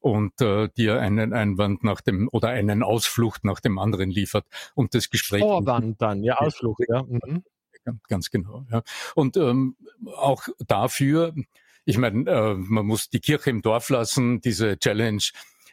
und 0.00 0.40
äh, 0.40 0.68
dir 0.76 1.00
einen 1.00 1.32
Einwand 1.32 1.84
nach 1.84 2.00
dem 2.00 2.28
oder 2.32 2.48
einen 2.48 2.82
Ausflucht 2.82 3.44
nach 3.44 3.60
dem 3.60 3.78
anderen 3.78 4.10
liefert 4.10 4.46
und 4.74 4.94
das 4.94 5.10
Gespräch. 5.10 5.42
Vorwand 5.42 6.00
dann, 6.00 6.22
ja, 6.24 6.36
Ausflucht, 6.38 6.82
ja. 6.88 7.02
Mhm. 7.02 7.44
Ganz 8.08 8.30
genau, 8.30 8.66
ja. 8.70 8.82
Und 9.14 9.36
ähm, 9.36 9.76
auch 10.16 10.48
dafür, 10.66 11.34
ich 11.84 11.98
meine, 11.98 12.30
äh, 12.30 12.54
man 12.54 12.86
muss 12.86 13.08
die 13.10 13.20
Kirche 13.20 13.50
im 13.50 13.62
Dorf 13.62 13.88
lassen, 13.88 14.40
diese 14.40 14.78
Challenge 14.78 15.22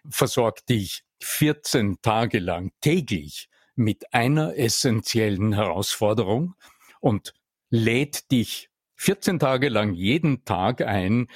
versorgt 0.10 0.70
dich 0.70 1.04
14 1.22 2.02
Tage 2.02 2.40
lang 2.40 2.72
täglich 2.82 3.50
mit 3.76 4.14
einer 4.14 4.58
essentiellen 4.58 5.54
Herausforderung 5.54 6.56
und 7.00 7.34
lädt 7.70 8.32
dich 8.32 8.70
14 8.96 9.40
Tage 9.40 9.70
lang 9.70 9.94
jeden 9.94 10.46
Tag 10.46 10.82
ein, 10.82 11.28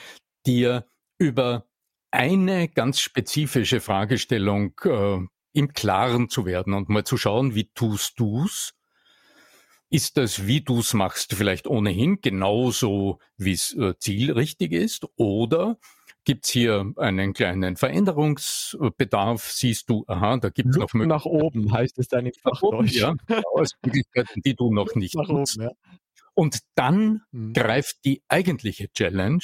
dir 0.45 0.87
über 1.19 1.67
eine 2.11 2.67
ganz 2.69 2.99
spezifische 2.99 3.79
Fragestellung 3.79 4.73
äh, 4.83 5.19
im 5.53 5.73
Klaren 5.73 6.29
zu 6.29 6.45
werden 6.45 6.73
und 6.73 6.89
mal 6.89 7.03
zu 7.03 7.17
schauen, 7.17 7.55
wie 7.55 7.69
tust 7.73 8.19
du's? 8.19 8.73
Ist 9.89 10.15
das, 10.15 10.47
wie 10.47 10.61
du's 10.61 10.93
machst, 10.93 11.33
vielleicht 11.33 11.67
ohnehin 11.67 12.21
genauso, 12.21 13.19
wie 13.37 13.51
es 13.51 13.73
äh, 13.75 13.93
zielrichtig 13.99 14.71
ist? 14.71 15.05
Oder 15.17 15.77
gibt's 16.23 16.49
hier 16.49 16.93
einen 16.95 17.33
kleinen 17.33 17.75
Veränderungsbedarf? 17.75 19.51
Siehst 19.51 19.89
du, 19.89 20.05
aha, 20.07 20.37
da 20.37 20.49
gibt's 20.49 20.77
Luft 20.77 20.93
noch 20.93 20.93
Möglichkeiten. 20.93 21.09
nach 21.09 21.25
oben 21.25 21.73
heißt 21.73 21.99
es 21.99 22.07
dann 22.07 22.25
im 22.25 22.33
Fachdeutsch. 22.33 22.93
Ja, 22.93 23.15
aus 23.53 23.71
Möglichkeiten, 23.83 24.41
die 24.41 24.55
du 24.55 24.73
noch 24.73 24.95
nicht 24.95 25.15
nach. 25.15 25.27
Oben, 25.27 25.45
ja. 25.57 25.71
Und 26.33 26.59
dann 26.75 27.23
hm. 27.31 27.53
greift 27.53 28.05
die 28.05 28.23
eigentliche 28.29 28.91
Challenge, 28.93 29.43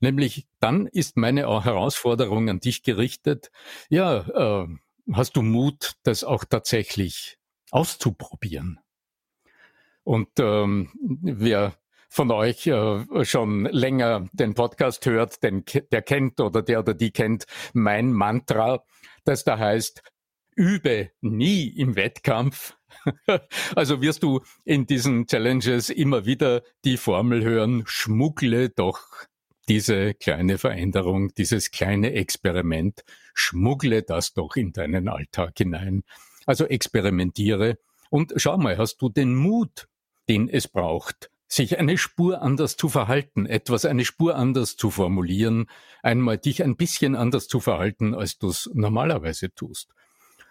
Nämlich 0.00 0.46
dann 0.60 0.86
ist 0.86 1.16
meine 1.16 1.42
Herausforderung 1.42 2.48
an 2.48 2.60
dich 2.60 2.82
gerichtet, 2.82 3.50
ja, 3.88 4.64
äh, 4.64 4.68
hast 5.12 5.36
du 5.36 5.42
Mut, 5.42 5.94
das 6.02 6.24
auch 6.24 6.44
tatsächlich 6.44 7.38
auszuprobieren? 7.70 8.80
Und 10.02 10.28
ähm, 10.38 10.90
wer 11.22 11.74
von 12.08 12.30
euch 12.30 12.66
äh, 12.66 13.24
schon 13.24 13.64
länger 13.66 14.28
den 14.32 14.54
Podcast 14.54 15.04
hört, 15.06 15.42
den, 15.42 15.64
der 15.90 16.02
kennt 16.02 16.40
oder 16.40 16.62
der 16.62 16.80
oder 16.80 16.94
die 16.94 17.10
kennt 17.10 17.46
mein 17.72 18.12
Mantra, 18.12 18.84
das 19.24 19.44
da 19.44 19.58
heißt, 19.58 20.02
übe 20.54 21.10
nie 21.20 21.68
im 21.68 21.96
Wettkampf. 21.96 22.76
also 23.76 24.00
wirst 24.00 24.22
du 24.22 24.40
in 24.64 24.86
diesen 24.86 25.26
Challenges 25.26 25.90
immer 25.90 26.24
wieder 26.24 26.62
die 26.84 26.96
Formel 26.96 27.44
hören, 27.44 27.82
schmuggle 27.86 28.70
doch 28.70 29.00
diese 29.68 30.14
kleine 30.14 30.58
Veränderung, 30.58 31.34
dieses 31.34 31.70
kleine 31.70 32.12
Experiment, 32.12 33.04
schmuggle 33.34 34.02
das 34.02 34.32
doch 34.32 34.56
in 34.56 34.72
deinen 34.72 35.08
Alltag 35.08 35.54
hinein. 35.58 36.04
Also 36.46 36.66
experimentiere 36.66 37.78
und 38.10 38.32
schau 38.36 38.56
mal, 38.56 38.78
hast 38.78 38.98
du 39.02 39.08
den 39.08 39.34
Mut, 39.34 39.88
den 40.28 40.48
es 40.48 40.68
braucht, 40.68 41.30
sich 41.48 41.78
eine 41.78 41.98
Spur 41.98 42.42
anders 42.42 42.76
zu 42.76 42.88
verhalten, 42.88 43.46
etwas 43.46 43.84
eine 43.84 44.04
Spur 44.04 44.36
anders 44.36 44.76
zu 44.76 44.90
formulieren, 44.90 45.66
einmal 46.02 46.38
dich 46.38 46.62
ein 46.62 46.76
bisschen 46.76 47.14
anders 47.14 47.48
zu 47.48 47.60
verhalten, 47.60 48.14
als 48.14 48.38
du 48.38 48.48
es 48.48 48.70
normalerweise 48.74 49.52
tust. 49.54 49.90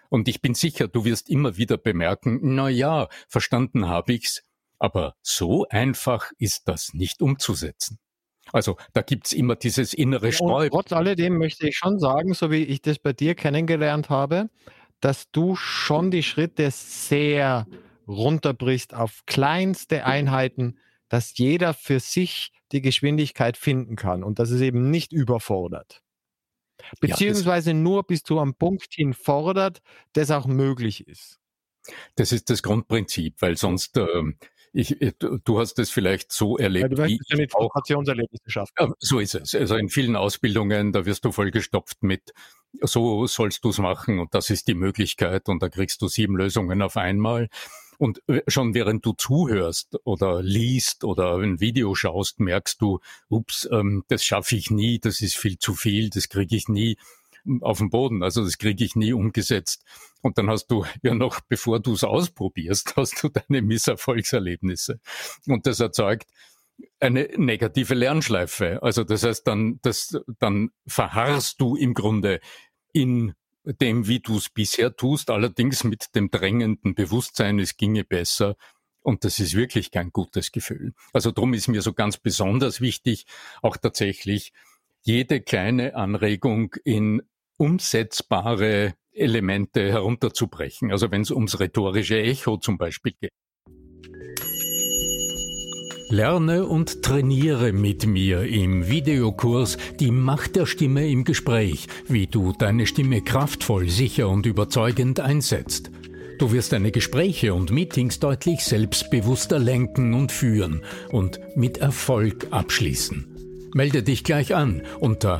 Und 0.10 0.28
ich 0.28 0.42
bin 0.42 0.54
sicher, 0.54 0.88
du 0.88 1.04
wirst 1.04 1.30
immer 1.30 1.58
wieder 1.58 1.78
bemerken, 1.78 2.40
na 2.42 2.70
ja, 2.70 3.10
verstanden 3.28 3.88
habe 3.88 4.14
ich's, 4.14 4.44
aber 4.80 5.16
so 5.22 5.68
einfach 5.70 6.32
ist 6.38 6.68
das 6.68 6.94
nicht 6.94 7.22
umzusetzen. 7.22 8.00
Also 8.52 8.78
da 8.94 9.02
gibt's 9.02 9.34
immer 9.34 9.56
dieses 9.56 9.94
innere 9.94 10.32
Sträuben. 10.32 10.72
trotz 10.72 10.94
alledem 10.94 11.38
möchte 11.38 11.68
ich 11.68 11.78
schon 11.78 12.00
sagen, 12.00 12.34
so 12.34 12.52
wie 12.52 12.64
ich 12.64 12.82
das 12.82 13.00
bei 13.00 13.14
dir 13.14 13.36
kennengelernt 13.36 14.10
habe, 14.10 14.50
dass 15.02 15.30
du 15.32 15.56
schon 15.56 16.12
die 16.12 16.24
Schritte 16.24 16.70
sehr 16.72 17.68
runterbrichst 18.08 18.94
auf 18.94 19.24
kleinste 19.26 20.06
Einheiten, 20.06 20.78
dass 21.10 21.38
jeder 21.38 21.74
für 21.74 22.00
sich 22.00 22.52
die 22.72 22.82
Geschwindigkeit 22.82 23.58
finden 23.58 23.96
kann 23.96 24.24
und 24.24 24.40
dass 24.40 24.50
es 24.50 24.62
eben 24.62 24.90
nicht 24.90 25.14
überfordert. 25.14 26.02
Beziehungsweise 27.00 27.72
ja, 27.72 27.76
nur 27.76 28.04
bis 28.04 28.24
zu 28.24 28.40
einem 28.40 28.56
Punkt 28.56 28.94
hin 28.94 29.14
fordert, 29.14 29.82
das 30.14 30.32
auch 30.32 30.46
möglich 30.46 31.08
ist. 31.08 31.40
Das 32.16 32.32
ist 32.32 32.50
das 32.50 32.64
Grundprinzip, 32.64 33.42
weil 33.42 33.58
sonst 33.58 33.98
ähm, 33.98 34.38
ich, 34.76 35.02
äh, 35.02 35.14
du 35.20 35.60
hast 35.60 35.80
es 35.80 35.90
vielleicht 35.90 36.32
so 36.32 36.58
erlebt. 36.58 36.92
Ja, 36.92 37.06
du 37.06 37.08
wie 37.08 37.20
ja 37.28 37.38
mit 37.38 37.52
Frustrationserlebnisse 37.52 38.50
schaffen. 38.50 38.74
Ja, 38.78 38.92
so 39.00 39.20
ist 39.20 39.36
es. 39.36 39.56
Also 39.56 39.76
in 39.76 39.90
vielen 39.90 40.16
Ausbildungen, 40.18 40.92
da 40.92 41.06
wirst 41.06 41.24
du 41.24 41.32
vollgestopft 41.32 42.04
mit, 42.04 42.34
so 42.82 43.26
sollst 43.26 43.64
du 43.64 43.70
es 43.70 43.78
machen 43.78 44.20
und 44.20 44.36
das 44.36 44.50
ist 44.50 44.68
die 44.68 44.74
Möglichkeit 44.74 45.48
und 45.48 45.64
da 45.64 45.70
kriegst 45.70 46.02
du 46.02 46.10
sieben 46.10 46.36
Lösungen 46.36 46.82
auf 46.82 46.98
einmal. 46.98 47.48
Und 47.98 48.22
äh, 48.28 48.42
schon 48.48 48.74
während 48.74 49.06
du 49.06 49.14
zuhörst 49.14 49.98
oder 50.04 50.42
liest 50.42 51.06
oder 51.06 51.38
ein 51.38 51.62
Video 51.62 51.96
schaust, 51.96 52.42
merkst 52.42 52.82
du, 52.82 53.00
ups, 53.30 53.70
ähm, 53.72 54.04
das 54.10 54.26
schaffe 54.26 54.58
ich 54.58 54.72
nie, 54.72 55.00
das 55.00 55.22
ist 55.22 55.38
viel 55.38 55.58
zu 55.58 55.74
viel, 55.74 56.10
das 56.10 56.28
kriege 56.28 56.54
ich 56.54 56.68
nie 56.68 56.98
auf 57.62 57.80
den 57.80 57.90
Boden. 57.90 58.24
Also 58.24 58.44
das 58.44 58.58
kriege 58.58 58.84
ich 58.84 58.96
nie 58.96 59.14
umgesetzt. 59.14 59.84
Und 60.22 60.38
dann 60.38 60.50
hast 60.50 60.68
du 60.68 60.86
ja 61.02 61.14
noch, 61.14 61.42
bevor 61.42 61.80
du 61.80 61.94
es 61.94 62.04
ausprobierst, 62.04 62.94
hast 62.98 63.22
du 63.24 63.30
deine 63.30 63.62
Misserfolgserlebnisse. 63.62 65.00
Und 65.48 65.68
das 65.68 65.80
erzeugt 65.80 66.28
eine 67.00 67.30
negative 67.38 67.94
Lernschleife. 67.94 68.82
Also 68.84 69.04
das 69.04 69.24
heißt, 69.24 69.48
dann, 69.48 69.80
das, 69.82 70.18
dann 70.40 70.72
verharrst 70.88 71.62
du 71.62 71.76
im 71.76 71.94
Grunde 71.94 72.42
in 72.92 73.34
dem, 73.64 74.08
wie 74.08 74.20
du 74.20 74.38
es 74.38 74.50
bisher 74.50 74.96
tust, 74.96 75.30
allerdings 75.30 75.84
mit 75.84 76.16
dem 76.16 76.30
drängenden 76.30 76.94
Bewusstsein, 76.96 77.60
es 77.60 77.78
ginge 77.78 78.04
besser. 78.04 78.56
Und 79.02 79.24
das 79.24 79.40
ist 79.40 79.56
wirklich 79.56 79.92
kein 79.92 80.12
gutes 80.12 80.52
Gefühl. 80.52 80.94
Also 81.14 81.32
darum 81.32 81.54
ist 81.54 81.68
mir 81.68 81.82
so 81.82 81.94
ganz 81.94 82.18
besonders 82.18 82.82
wichtig, 82.82 83.26
auch 83.62 83.78
tatsächlich 83.78 84.52
jede 85.04 85.42
kleine 85.42 85.96
Anregung 85.96 86.76
in 86.84 87.22
umsetzbare 87.58 88.94
Elemente 89.12 89.92
herunterzubrechen. 89.92 90.92
Also 90.92 91.12
wenn 91.12 91.22
es 91.22 91.32
ums 91.32 91.60
rhetorische 91.60 92.22
Echo 92.22 92.58
zum 92.58 92.78
Beispiel 92.78 93.14
geht. 93.20 93.32
Lerne 96.10 96.66
und 96.68 97.02
trainiere 97.02 97.74
mit 97.74 98.06
mir 98.06 98.44
im 98.44 98.88
Videokurs 98.88 99.78
Die 100.00 100.12
Macht 100.12 100.56
der 100.56 100.68
Stimme 100.68 101.10
im 101.10 101.24
Gespräch, 101.24 101.88
wie 102.08 102.28
du 102.28 102.54
deine 102.54 102.86
Stimme 102.86 103.22
kraftvoll, 103.22 103.90
sicher 103.90 104.30
und 104.30 104.46
überzeugend 104.46 105.20
einsetzt. 105.20 105.90
Du 106.38 106.52
wirst 106.52 106.74
deine 106.74 106.92
Gespräche 106.92 107.54
und 107.54 107.72
Meetings 107.72 108.20
deutlich 108.20 108.64
selbstbewusster 108.64 109.58
lenken 109.58 110.14
und 110.14 110.32
führen 110.32 110.84
und 111.12 111.40
mit 111.56 111.80
Erfolg 111.80 112.48
abschließen. 112.52 113.72
Melde 113.74 114.04
dich 114.04 114.24
gleich 114.24 114.54
an 114.54 114.84
unter 115.00 115.40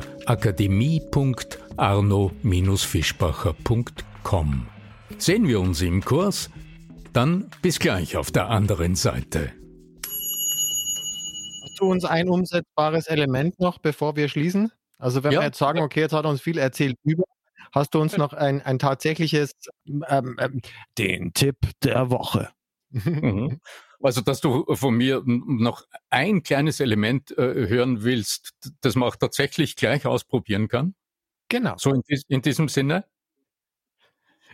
akademie.arno-fischbacher.com. 1.76 4.66
Sehen 5.18 5.48
wir 5.48 5.60
uns 5.60 5.82
im 5.82 6.04
Kurs? 6.04 6.50
Dann 7.12 7.50
bis 7.62 7.78
gleich 7.78 8.16
auf 8.16 8.30
der 8.30 8.50
anderen 8.50 8.94
Seite 8.94 9.52
du 11.78 11.90
uns 11.90 12.04
ein 12.04 12.28
umsetzbares 12.28 13.06
Element 13.06 13.58
noch, 13.60 13.78
bevor 13.78 14.16
wir 14.16 14.28
schließen? 14.28 14.72
Also 14.98 15.22
wenn 15.22 15.32
ja. 15.32 15.40
wir 15.40 15.46
jetzt 15.46 15.58
sagen, 15.58 15.80
okay, 15.80 16.00
jetzt 16.00 16.12
hat 16.12 16.24
er 16.24 16.30
uns 16.30 16.40
viel 16.40 16.58
erzählt 16.58 16.96
über, 17.04 17.24
hast 17.72 17.94
du 17.94 18.00
uns 18.00 18.16
noch 18.16 18.32
ein, 18.32 18.62
ein 18.62 18.78
tatsächliches, 18.78 19.52
ähm, 19.86 20.36
ähm, 20.38 20.60
den 20.98 21.32
Tipp 21.34 21.56
der 21.82 22.10
Woche? 22.10 22.50
Mhm. 22.90 23.60
Also, 24.00 24.20
dass 24.20 24.40
du 24.40 24.64
von 24.74 24.94
mir 24.94 25.22
noch 25.24 25.84
ein 26.10 26.42
kleines 26.42 26.80
Element 26.80 27.36
äh, 27.36 27.66
hören 27.66 28.04
willst, 28.04 28.50
das 28.82 28.94
man 28.94 29.08
auch 29.08 29.16
tatsächlich 29.16 29.74
gleich 29.74 30.06
ausprobieren 30.06 30.68
kann? 30.68 30.94
Genau. 31.48 31.74
So 31.76 31.92
in, 31.92 32.02
in 32.28 32.42
diesem 32.42 32.68
Sinne? 32.68 33.04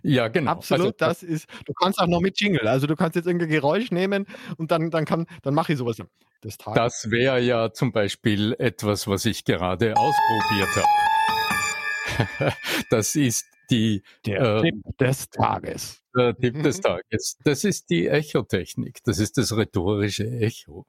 Ja, 0.03 0.29
genau. 0.29 0.53
Absolut, 0.53 1.01
also, 1.01 1.21
das 1.21 1.23
ist, 1.23 1.49
du 1.65 1.73
kannst 1.73 2.01
auch 2.01 2.09
noch 2.09 2.21
mit 2.21 2.41
Jingle, 2.41 2.67
also 2.67 2.87
du 2.89 2.97
kannst 2.97 3.15
jetzt 3.15 3.27
irgendein 3.27 3.51
Geräusch 3.51 3.93
nehmen 3.93 4.27
und 4.57 4.73
dann, 4.73 4.91
dann 4.91 5.05
kann, 5.05 5.27
dann 5.43 5.55
mache 5.55 5.73
ich 5.73 5.79
sowas 5.79 5.97
des 6.43 6.59
Tages. 6.59 6.75
Das 6.77 7.11
wäre 7.11 7.41
ja 7.41 7.73
zum 7.73 7.93
Beispiel 7.93 8.57
etwas, 8.59 9.07
was 9.07 9.25
ich 9.27 9.45
gerade 9.45 9.97
ausprobiert 9.97 10.69
habe. 10.77 12.53
das 12.91 13.15
ist 13.15 13.47
die, 13.71 14.03
der 14.27 14.41
äh, 14.41 14.63
Tipp 14.63 14.99
des 14.99 15.31
Tages. 15.31 16.03
Der 16.17 16.37
Tipp 16.37 16.63
des. 16.63 16.81
Tages. 16.81 17.39
Das 17.45 17.65
ist 17.65 17.89
die 17.91 18.09
Echotechnik. 18.09 19.03
Das 19.05 19.19
ist 19.19 19.39
das 19.39 19.57
rhetorische 19.57 20.29
Echo. 20.29 20.87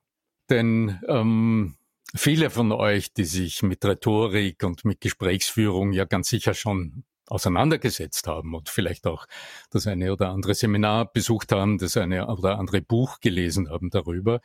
Denn 0.50 1.00
ähm, 1.08 1.76
viele 2.14 2.50
von 2.50 2.72
euch, 2.72 3.14
die 3.14 3.26
sich 3.26 3.64
mit 3.64 3.84
Rhetorik 3.86 4.64
und 4.64 4.86
mit 4.86 5.02
Gesprächsführung 5.02 5.92
ja 5.94 6.06
ganz 6.06 6.30
sicher 6.30 6.54
schon 6.54 7.04
auseinandergesetzt 7.28 8.28
haben 8.28 8.54
und 8.54 8.70
vielleicht 8.70 9.08
auch 9.08 9.26
das 9.72 9.88
eine 9.88 10.12
oder 10.12 10.30
andere 10.30 10.54
Seminar 10.54 11.12
besucht 11.12 11.52
haben, 11.52 11.78
das 11.78 11.98
eine 11.98 12.28
oder 12.28 12.60
andere 12.60 12.82
Buch 12.82 13.20
gelesen 13.22 13.70
haben 13.70 13.90
darüber. 13.90 14.42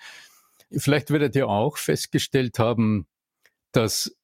Vielleicht 0.71 1.11
werdet 1.11 1.35
ihr 1.37 1.49
auch 1.49 1.77
festgestellt 1.77 2.59
haben, 2.59 3.07
dass 3.73 4.17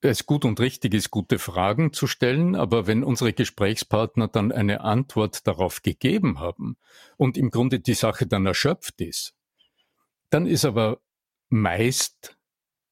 es 0.00 0.26
gut 0.26 0.44
und 0.44 0.60
richtig 0.60 0.94
ist, 0.94 1.10
gute 1.10 1.38
Fragen 1.38 1.92
zu 1.92 2.06
stellen, 2.06 2.54
aber 2.56 2.86
wenn 2.86 3.04
unsere 3.04 3.32
Gesprächspartner 3.32 4.28
dann 4.28 4.52
eine 4.52 4.82
Antwort 4.82 5.46
darauf 5.46 5.82
gegeben 5.82 6.40
haben 6.40 6.76
und 7.16 7.36
im 7.36 7.50
Grunde 7.50 7.80
die 7.80 7.94
Sache 7.94 8.26
dann 8.26 8.44
erschöpft 8.44 9.00
ist, 9.00 9.34
dann 10.30 10.46
ist 10.46 10.64
aber 10.64 11.00
meist 11.48 12.36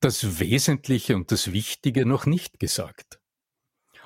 das 0.05 0.41
Wesentliche 0.41 1.17
und 1.17 1.31
das 1.33 1.53
Wichtige 1.53 2.07
noch 2.07 2.27
nicht 2.27 2.59
gesagt. 2.59 3.21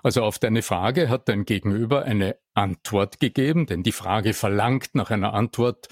Also 0.03 0.23
auf 0.23 0.39
deine 0.39 0.63
Frage 0.63 1.09
hat 1.09 1.29
dein 1.29 1.45
Gegenüber 1.45 2.05
eine 2.05 2.37
Antwort 2.55 3.19
gegeben, 3.19 3.67
denn 3.67 3.83
die 3.83 3.93
Frage 3.93 4.35
verlangt 4.35 4.95
nach 4.95 5.11
einer 5.11 5.35
Antwort 5.35 5.89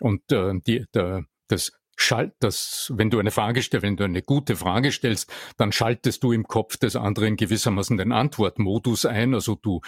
und 0.00 0.32
äh, 0.32 0.54
die, 0.66 0.86
der, 0.94 1.26
das 1.48 1.72
schalt 1.96 2.34
das, 2.40 2.92
wenn 2.96 3.10
du 3.10 3.18
eine 3.18 3.30
Frage 3.30 3.62
stellst, 3.62 3.84
wenn 3.84 3.96
du 3.96 4.04
eine 4.04 4.22
gute 4.22 4.56
Frage 4.56 4.90
stellst, 4.90 5.32
dann 5.56 5.70
schaltest 5.70 6.22
du 6.24 6.32
im 6.32 6.48
Kopf 6.48 6.76
des 6.76 6.96
anderen 6.96 7.36
gewissermaßen 7.36 7.96
den 7.96 8.12
Antwortmodus 8.12 9.06
ein, 9.06 9.34
also 9.34 9.54
du 9.54 9.80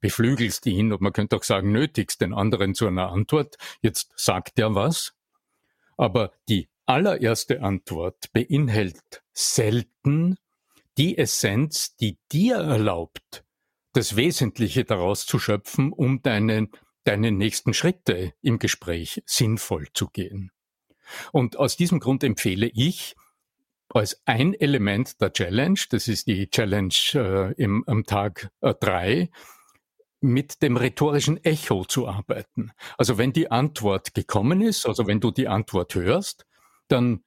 beflügelst 0.00 0.66
ihn 0.66 0.92
und 0.92 1.00
man 1.00 1.12
könnte 1.12 1.36
auch 1.36 1.44
sagen, 1.44 1.72
nötigst 1.72 2.20
den 2.20 2.32
anderen 2.32 2.74
zu 2.74 2.86
einer 2.86 3.10
Antwort. 3.10 3.56
Jetzt 3.82 4.12
sagt 4.16 4.58
er 4.58 4.74
was, 4.74 5.14
aber 5.96 6.32
die 6.48 6.68
allererste 6.88 7.62
Antwort 7.62 8.32
beinhaltet 8.32 9.22
selten 9.32 10.36
die 10.96 11.18
Essenz, 11.18 11.94
die 11.96 12.18
dir 12.32 12.56
erlaubt, 12.56 13.44
das 13.92 14.16
Wesentliche 14.16 14.84
daraus 14.84 15.26
zu 15.26 15.38
schöpfen, 15.38 15.92
um 15.92 16.22
deine, 16.22 16.68
deine 17.04 17.30
nächsten 17.30 17.74
Schritte 17.74 18.32
im 18.40 18.58
Gespräch 18.58 19.22
sinnvoll 19.26 19.86
zu 19.92 20.08
gehen. 20.08 20.50
Und 21.30 21.56
aus 21.56 21.76
diesem 21.76 22.00
Grund 22.00 22.24
empfehle 22.24 22.66
ich, 22.66 23.14
als 23.90 24.20
ein 24.26 24.54
Element 24.54 25.20
der 25.20 25.32
Challenge, 25.32 25.80
das 25.90 26.08
ist 26.08 26.26
die 26.26 26.50
Challenge 26.50 26.94
äh, 27.14 27.52
im, 27.54 27.84
am 27.86 28.04
Tag 28.04 28.50
äh, 28.60 28.74
drei, 28.74 29.30
mit 30.20 30.62
dem 30.62 30.76
rhetorischen 30.76 31.42
Echo 31.44 31.84
zu 31.84 32.08
arbeiten. 32.08 32.72
Also 32.96 33.18
wenn 33.18 33.32
die 33.32 33.50
Antwort 33.50 34.14
gekommen 34.14 34.60
ist, 34.60 34.84
also 34.84 35.06
wenn 35.06 35.20
du 35.20 35.30
die 35.30 35.48
Antwort 35.48 35.94
hörst, 35.94 36.44
dann 36.88 37.24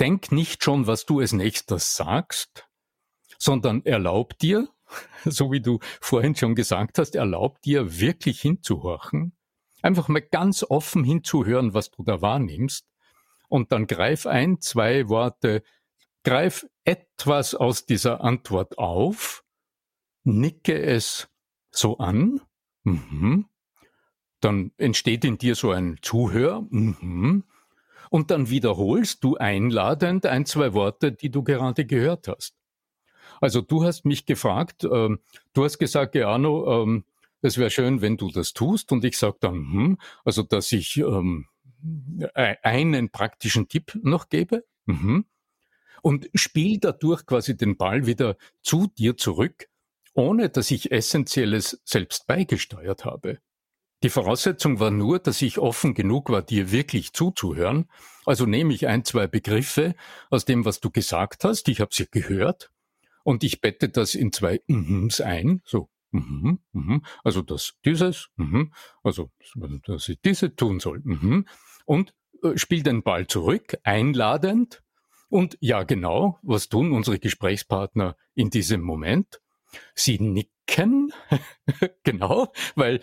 denk 0.00 0.32
nicht 0.32 0.64
schon, 0.64 0.86
was 0.86 1.06
du 1.06 1.20
als 1.20 1.32
nächstes 1.32 1.94
sagst, 1.94 2.68
sondern 3.38 3.84
erlaub 3.84 4.38
dir, 4.38 4.68
so 5.24 5.52
wie 5.52 5.60
du 5.60 5.78
vorhin 6.00 6.34
schon 6.34 6.54
gesagt 6.54 6.98
hast, 6.98 7.14
erlaub 7.14 7.60
dir 7.62 8.00
wirklich 8.00 8.40
hinzuhorchen, 8.40 9.36
einfach 9.82 10.08
mal 10.08 10.22
ganz 10.22 10.64
offen 10.68 11.04
hinzuhören, 11.04 11.74
was 11.74 11.90
du 11.90 12.02
da 12.02 12.22
wahrnimmst, 12.22 12.86
und 13.48 13.70
dann 13.70 13.86
greif 13.86 14.26
ein, 14.26 14.60
zwei 14.60 15.08
Worte, 15.10 15.62
greif 16.24 16.66
etwas 16.84 17.54
aus 17.54 17.84
dieser 17.84 18.22
Antwort 18.22 18.78
auf, 18.78 19.44
nicke 20.24 20.80
es 20.80 21.28
so 21.70 21.98
an, 21.98 22.40
mhm. 22.82 23.46
dann 24.40 24.72
entsteht 24.78 25.24
in 25.24 25.36
dir 25.36 25.54
so 25.54 25.70
ein 25.70 25.98
Zuhör, 26.00 26.66
mhm. 26.70 27.44
Und 28.12 28.30
dann 28.30 28.50
wiederholst 28.50 29.24
du 29.24 29.38
einladend 29.38 30.26
ein, 30.26 30.44
zwei 30.44 30.74
Worte, 30.74 31.12
die 31.12 31.30
du 31.30 31.42
gerade 31.42 31.86
gehört 31.86 32.28
hast. 32.28 32.54
Also 33.40 33.62
du 33.62 33.84
hast 33.84 34.04
mich 34.04 34.26
gefragt, 34.26 34.84
ähm, 34.84 35.20
du 35.54 35.64
hast 35.64 35.78
gesagt, 35.78 36.12
Geano, 36.12 36.82
ähm, 36.82 37.04
es 37.40 37.56
wäre 37.56 37.70
schön, 37.70 38.02
wenn 38.02 38.18
du 38.18 38.30
das 38.30 38.52
tust. 38.52 38.92
Und 38.92 39.02
ich 39.06 39.16
sage 39.16 39.38
dann, 39.40 39.54
hm, 39.54 39.98
also 40.26 40.42
dass 40.42 40.72
ich 40.72 40.98
ähm, 40.98 41.46
e-, 42.20 42.56
einen 42.62 43.08
praktischen 43.08 43.68
Tipp 43.68 43.98
noch 44.02 44.28
gebe. 44.28 44.66
Mhm. 44.84 45.24
Und 46.02 46.28
spiel 46.34 46.80
dadurch 46.80 47.24
quasi 47.24 47.56
den 47.56 47.78
Ball 47.78 48.04
wieder 48.04 48.36
zu 48.60 48.88
dir 48.88 49.16
zurück, 49.16 49.70
ohne 50.12 50.50
dass 50.50 50.70
ich 50.70 50.92
Essentielles 50.92 51.80
selbst 51.86 52.26
beigesteuert 52.26 53.06
habe. 53.06 53.38
Die 54.02 54.10
Voraussetzung 54.10 54.80
war 54.80 54.90
nur, 54.90 55.18
dass 55.18 55.42
ich 55.42 55.58
offen 55.58 55.94
genug 55.94 56.30
war, 56.30 56.42
dir 56.42 56.72
wirklich 56.72 57.12
zuzuhören. 57.12 57.88
Also 58.24 58.46
nehme 58.46 58.74
ich 58.74 58.86
ein, 58.86 59.04
zwei 59.04 59.26
Begriffe 59.26 59.94
aus 60.30 60.44
dem, 60.44 60.64
was 60.64 60.80
du 60.80 60.90
gesagt 60.90 61.44
hast. 61.44 61.68
Ich 61.68 61.80
habe 61.80 61.94
sie 61.94 62.06
gehört 62.10 62.70
und 63.24 63.44
ich 63.44 63.60
bette 63.60 63.88
das 63.88 64.14
in 64.14 64.32
zwei 64.32 64.60
Mhms 64.66 65.20
ein, 65.20 65.62
so 65.64 65.88
Mhm, 66.12 66.58
mhm. 66.72 67.02
Also 67.24 67.42
dass 67.42 67.74
dieses, 67.84 68.28
mhm. 68.36 68.72
also 69.02 69.30
dass 69.86 70.08
ich 70.08 70.20
diese 70.20 70.54
tun 70.54 70.78
soll. 70.78 71.00
Mhm. 71.02 71.46
Und 71.86 72.14
äh, 72.42 72.56
spiel 72.56 72.82
den 72.82 73.02
Ball 73.02 73.26
zurück, 73.26 73.76
einladend. 73.82 74.82
Und 75.28 75.56
ja, 75.60 75.82
genau, 75.84 76.38
was 76.42 76.68
tun 76.68 76.92
unsere 76.92 77.18
Gesprächspartner 77.18 78.16
in 78.34 78.50
diesem 78.50 78.82
Moment? 78.82 79.40
Sie 79.94 80.18
nicken 80.18 80.51
nicken, 80.68 81.12
genau, 82.04 82.52
weil 82.74 83.00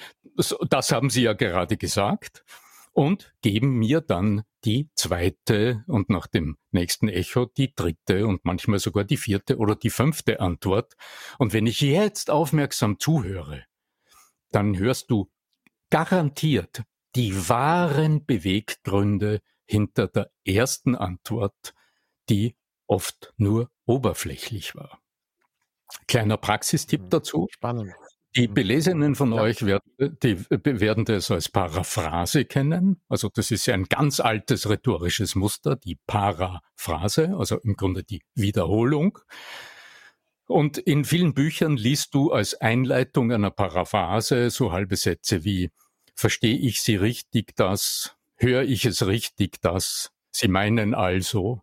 das 0.69 0.91
haben 0.91 1.09
Sie 1.09 1.23
ja 1.23 1.33
gerade 1.33 1.77
gesagt, 1.77 2.43
und 2.91 3.33
geben 3.41 3.75
mir 3.75 4.01
dann 4.01 4.43
die 4.65 4.89
zweite 4.95 5.83
und 5.87 6.09
nach 6.09 6.27
dem 6.27 6.57
nächsten 6.71 7.07
Echo 7.07 7.45
die 7.45 7.73
dritte 7.73 8.27
und 8.27 8.43
manchmal 8.43 8.79
sogar 8.79 9.03
die 9.03 9.17
vierte 9.17 9.57
oder 9.57 9.75
die 9.75 9.89
fünfte 9.89 10.39
Antwort. 10.39 10.95
Und 11.37 11.53
wenn 11.53 11.65
ich 11.65 11.79
jetzt 11.81 12.29
aufmerksam 12.29 12.99
zuhöre, 12.99 13.63
dann 14.51 14.77
hörst 14.77 15.11
du 15.11 15.31
garantiert 15.89 16.83
die 17.15 17.49
wahren 17.49 18.25
Beweggründe 18.25 19.41
hinter 19.65 20.07
der 20.07 20.31
ersten 20.45 20.95
Antwort, 20.95 21.73
die 22.27 22.55
oft 22.85 23.33
nur 23.37 23.71
oberflächlich 23.85 24.75
war. 24.75 24.99
Kleiner 26.07 26.37
Praxistipp 26.37 27.01
hm, 27.01 27.09
dazu. 27.09 27.47
Spannend. 27.51 27.93
Die 28.35 28.47
hm. 28.47 28.53
Belesenen 28.53 29.15
von 29.15 29.33
ja. 29.33 29.41
euch 29.41 29.65
werden, 29.65 29.91
die 29.97 30.45
werden 30.49 31.05
das 31.05 31.31
als 31.31 31.49
Paraphrase 31.49 32.45
kennen. 32.45 33.01
Also 33.09 33.29
das 33.33 33.51
ist 33.51 33.65
ja 33.65 33.73
ein 33.73 33.85
ganz 33.85 34.19
altes 34.19 34.69
rhetorisches 34.69 35.35
Muster, 35.35 35.75
die 35.75 35.97
Paraphrase, 36.07 37.35
also 37.37 37.57
im 37.59 37.75
Grunde 37.75 38.03
die 38.03 38.21
Wiederholung. 38.35 39.19
Und 40.47 40.79
in 40.79 41.05
vielen 41.05 41.33
Büchern 41.33 41.77
liest 41.77 42.15
du 42.15 42.31
als 42.31 42.59
Einleitung 42.59 43.31
einer 43.31 43.51
Paraphrase 43.51 44.49
so 44.49 44.71
halbe 44.71 44.95
Sätze 44.95 45.43
wie 45.43 45.69
Verstehe 46.19 46.57
ich 46.57 46.81
Sie 46.81 46.97
richtig, 46.97 47.55
das? 47.55 48.17
Höre 48.35 48.63
ich 48.63 48.83
es 48.83 49.07
richtig, 49.07 49.61
das? 49.61 50.11
Sie 50.31 50.49
meinen 50.49 50.93
also? 50.93 51.61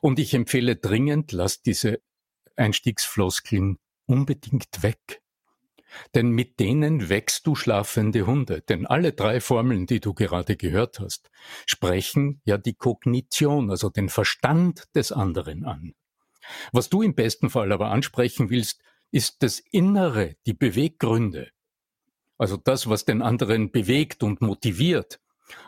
Und 0.00 0.18
ich 0.18 0.32
empfehle 0.32 0.76
dringend, 0.76 1.32
lasst 1.32 1.66
diese 1.66 2.00
Einstiegsfloskeln 2.56 3.78
unbedingt 4.06 4.82
weg. 4.82 5.22
Denn 6.14 6.30
mit 6.30 6.60
denen 6.60 7.08
wächst 7.08 7.46
du 7.46 7.54
schlafende 7.54 8.26
Hunde. 8.26 8.60
Denn 8.60 8.86
alle 8.86 9.12
drei 9.12 9.40
Formeln, 9.40 9.86
die 9.86 10.00
du 10.00 10.14
gerade 10.14 10.56
gehört 10.56 11.00
hast, 11.00 11.30
sprechen 11.64 12.40
ja 12.44 12.58
die 12.58 12.74
Kognition, 12.74 13.70
also 13.70 13.88
den 13.88 14.08
Verstand 14.08 14.84
des 14.94 15.12
anderen 15.12 15.64
an. 15.64 15.94
Was 16.72 16.88
du 16.88 17.02
im 17.02 17.14
besten 17.14 17.50
Fall 17.50 17.72
aber 17.72 17.90
ansprechen 17.90 18.50
willst, 18.50 18.82
ist 19.10 19.42
das 19.42 19.60
Innere, 19.70 20.36
die 20.46 20.54
Beweggründe. 20.54 21.50
Also 22.38 22.56
das, 22.56 22.88
was 22.88 23.04
den 23.04 23.22
anderen 23.22 23.70
bewegt 23.70 24.22
und 24.22 24.42
motiviert. 24.42 25.20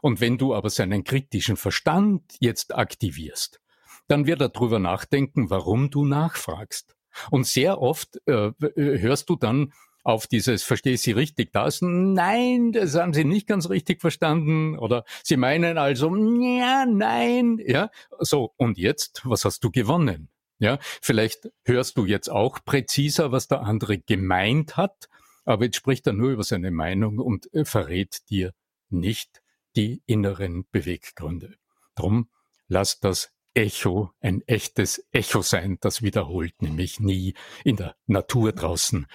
Und 0.03 0.20
wenn 0.20 0.38
du 0.38 0.55
aber 0.55 0.70
seinen 0.70 1.05
kritischen 1.05 1.57
Verstand 1.57 2.22
jetzt 2.40 2.74
aktivierst, 2.74 3.61
dann 4.08 4.26
wird 4.26 4.40
er 4.40 4.48
darüber 4.48 4.78
nachdenken, 4.78 5.50
warum 5.50 5.90
du 5.90 6.04
nachfragst. 6.04 6.96
Und 7.30 7.46
sehr 7.46 7.80
oft 7.80 8.20
äh, 8.26 8.48
äh 8.48 8.98
hörst 9.00 9.28
du 9.30 9.36
dann 9.36 9.72
auf 10.04 10.26
dieses, 10.26 10.62
verstehe 10.62 10.96
Sie 10.96 11.12
richtig 11.12 11.52
das? 11.52 11.82
Nein, 11.82 12.72
das 12.72 12.94
haben 12.94 13.12
Sie 13.12 13.24
nicht 13.24 13.46
ganz 13.46 13.68
richtig 13.68 14.00
verstanden. 14.00 14.78
Oder 14.78 15.04
Sie 15.22 15.36
meinen 15.36 15.76
also, 15.76 16.14
ja, 16.16 16.86
nein, 16.86 17.60
ja. 17.64 17.90
So, 18.18 18.52
und 18.56 18.78
jetzt, 18.78 19.22
was 19.24 19.44
hast 19.44 19.62
du 19.64 19.70
gewonnen? 19.70 20.30
Ja, 20.60 20.78
vielleicht 21.02 21.50
hörst 21.64 21.98
du 21.98 22.06
jetzt 22.06 22.30
auch 22.30 22.58
präziser, 22.64 23.30
was 23.30 23.46
der 23.46 23.62
andere 23.62 23.98
gemeint 23.98 24.76
hat, 24.76 25.08
aber 25.44 25.66
jetzt 25.66 25.76
spricht 25.76 26.06
er 26.06 26.14
nur 26.14 26.30
über 26.30 26.42
seine 26.42 26.70
Meinung 26.70 27.18
und 27.18 27.52
äh, 27.54 27.64
verrät 27.64 28.28
dir 28.28 28.52
nicht 28.88 29.42
die 29.76 30.02
inneren 30.06 30.66
Beweggründe. 30.72 31.54
Drum 31.94 32.28
lass 32.66 32.98
das 32.98 33.30
Echo 33.58 34.12
ein 34.20 34.42
echtes 34.46 35.04
Echo 35.10 35.42
sein, 35.42 35.78
das 35.80 36.00
wiederholt 36.00 36.62
nämlich 36.62 37.00
nie 37.00 37.34
in 37.64 37.74
der 37.74 37.96
Natur 38.06 38.52
draußen 38.52 39.08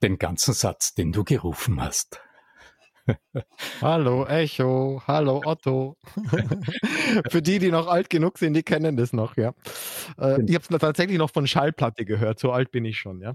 den 0.00 0.16
ganzen 0.16 0.54
Satz, 0.54 0.94
den 0.94 1.10
du 1.10 1.24
gerufen 1.24 1.82
hast. 1.82 2.20
hallo 3.82 4.26
Echo, 4.26 5.02
hallo 5.08 5.42
Otto. 5.44 5.96
Für 7.30 7.42
die, 7.42 7.58
die 7.58 7.70
noch 7.70 7.86
alt 7.86 8.08
genug 8.10 8.38
sind, 8.38 8.54
die 8.54 8.62
kennen 8.62 8.96
das 8.96 9.12
noch, 9.12 9.36
ja. 9.36 9.52
Äh, 10.18 10.42
ich 10.46 10.54
habe 10.54 10.64
es 10.68 10.78
tatsächlich 10.78 11.18
noch 11.18 11.30
von 11.30 11.46
Schallplatte 11.46 12.04
gehört, 12.04 12.38
so 12.38 12.52
alt 12.52 12.70
bin 12.70 12.84
ich 12.84 12.98
schon, 12.98 13.20
ja. 13.20 13.30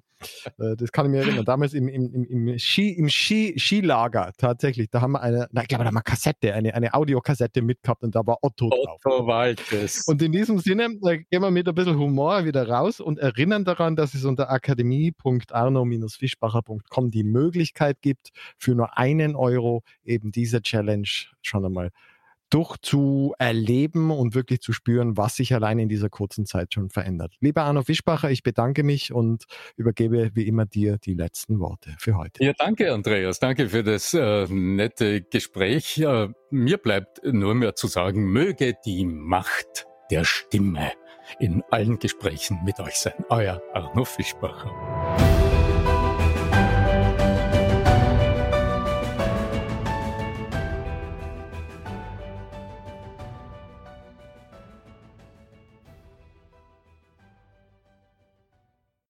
Äh, 0.60 0.76
das 0.78 0.92
kann 0.92 1.08
ich 1.08 1.12
mir 1.12 1.22
erinnern. 1.22 1.46
Damals 1.46 1.74
im, 1.74 1.88
im, 1.88 2.26
im, 2.26 2.60
Ski, 2.60 2.92
im 2.92 3.10
Ski, 3.10 3.56
Skilager 3.58 4.34
tatsächlich, 4.38 4.92
da 4.92 5.02
haben 5.02 5.14
wir 5.14 5.22
eine, 5.22 5.48
na, 5.52 5.62
ich 5.62 5.68
glaube, 5.68 5.84
da 5.84 5.88
haben 5.88 5.96
wir 5.96 6.04
Kassette, 6.04 6.54
eine, 6.54 6.74
eine 6.74 6.94
Audiokassette 6.94 7.62
mitgehabt 7.62 8.04
und 8.04 8.16
da 8.16 8.26
war 8.26 8.38
Otto, 8.42 8.70
drauf. 8.70 9.00
Otto 9.04 9.28
Waltes. 9.28 10.08
Und 10.08 10.22
in 10.22 10.32
diesem 10.32 10.60
Sinne, 10.60 10.88
da 11.02 11.16
gehen 11.16 11.42
wir 11.42 11.52
mit 11.52 11.68
ein 11.68 11.76
bisschen 11.76 11.98
Humor 11.98 12.46
wieder 12.46 12.68
raus 12.68 13.00
und 13.00 13.20
erinnern 13.20 13.66
daran, 13.66 13.96
dass 13.96 14.14
es 14.14 14.26
unter 14.26 14.52
akademie.arno-fischbacher.com 14.52 17.12
die 17.12 17.24
Möglichkeit 17.24 18.02
gibt, 18.02 18.30
für 18.58 18.76
nur 18.76 18.98
einen 18.98 19.36
Euro 19.36 19.56
Euro 19.56 19.84
eben 20.04 20.32
diese 20.32 20.62
Challenge 20.62 21.08
schon 21.42 21.66
einmal 21.66 21.92
durchzuerleben 22.50 24.12
und 24.12 24.36
wirklich 24.36 24.62
zu 24.62 24.74
spüren, 24.74 25.18
was 25.18 25.36
sich 25.36 25.54
allein 25.54 25.80
in 25.80 25.90
dieser 25.90 26.10
kurzen 26.10 26.46
Zeit 26.46 26.74
schon 26.74 26.90
verändert. 26.90 27.34
Lieber 27.40 27.64
Arno 27.64 27.84
Fischbacher, 27.84 28.30
ich 28.30 28.44
bedanke 28.44 28.84
mich 28.84 29.14
und 29.14 29.46
übergebe 29.76 30.32
wie 30.34 30.48
immer 30.48 30.66
dir 30.66 30.98
die 30.98 31.14
letzten 31.14 31.60
Worte 31.60 31.96
für 32.00 32.18
heute. 32.18 32.44
Ja, 32.44 32.54
danke 32.58 32.94
Andreas, 32.94 33.40
danke 33.40 33.70
für 33.70 33.84
das 33.84 34.14
äh, 34.14 34.48
nette 34.50 35.22
Gespräch. 35.22 35.98
Äh, 35.98 36.30
mir 36.52 36.78
bleibt 36.78 37.22
nur 37.24 37.56
mehr 37.56 37.76
zu 37.76 37.88
sagen, 37.88 38.26
möge 38.26 38.76
die 38.86 39.06
Macht 39.06 39.88
der 40.12 40.24
Stimme 40.24 40.92
in 41.40 41.64
allen 41.72 42.00
Gesprächen 42.00 42.60
mit 42.64 42.80
euch 42.80 42.96
sein. 42.96 43.14
Euer 43.30 43.62
Arno 43.74 44.06
Fischbacher. 44.06 44.95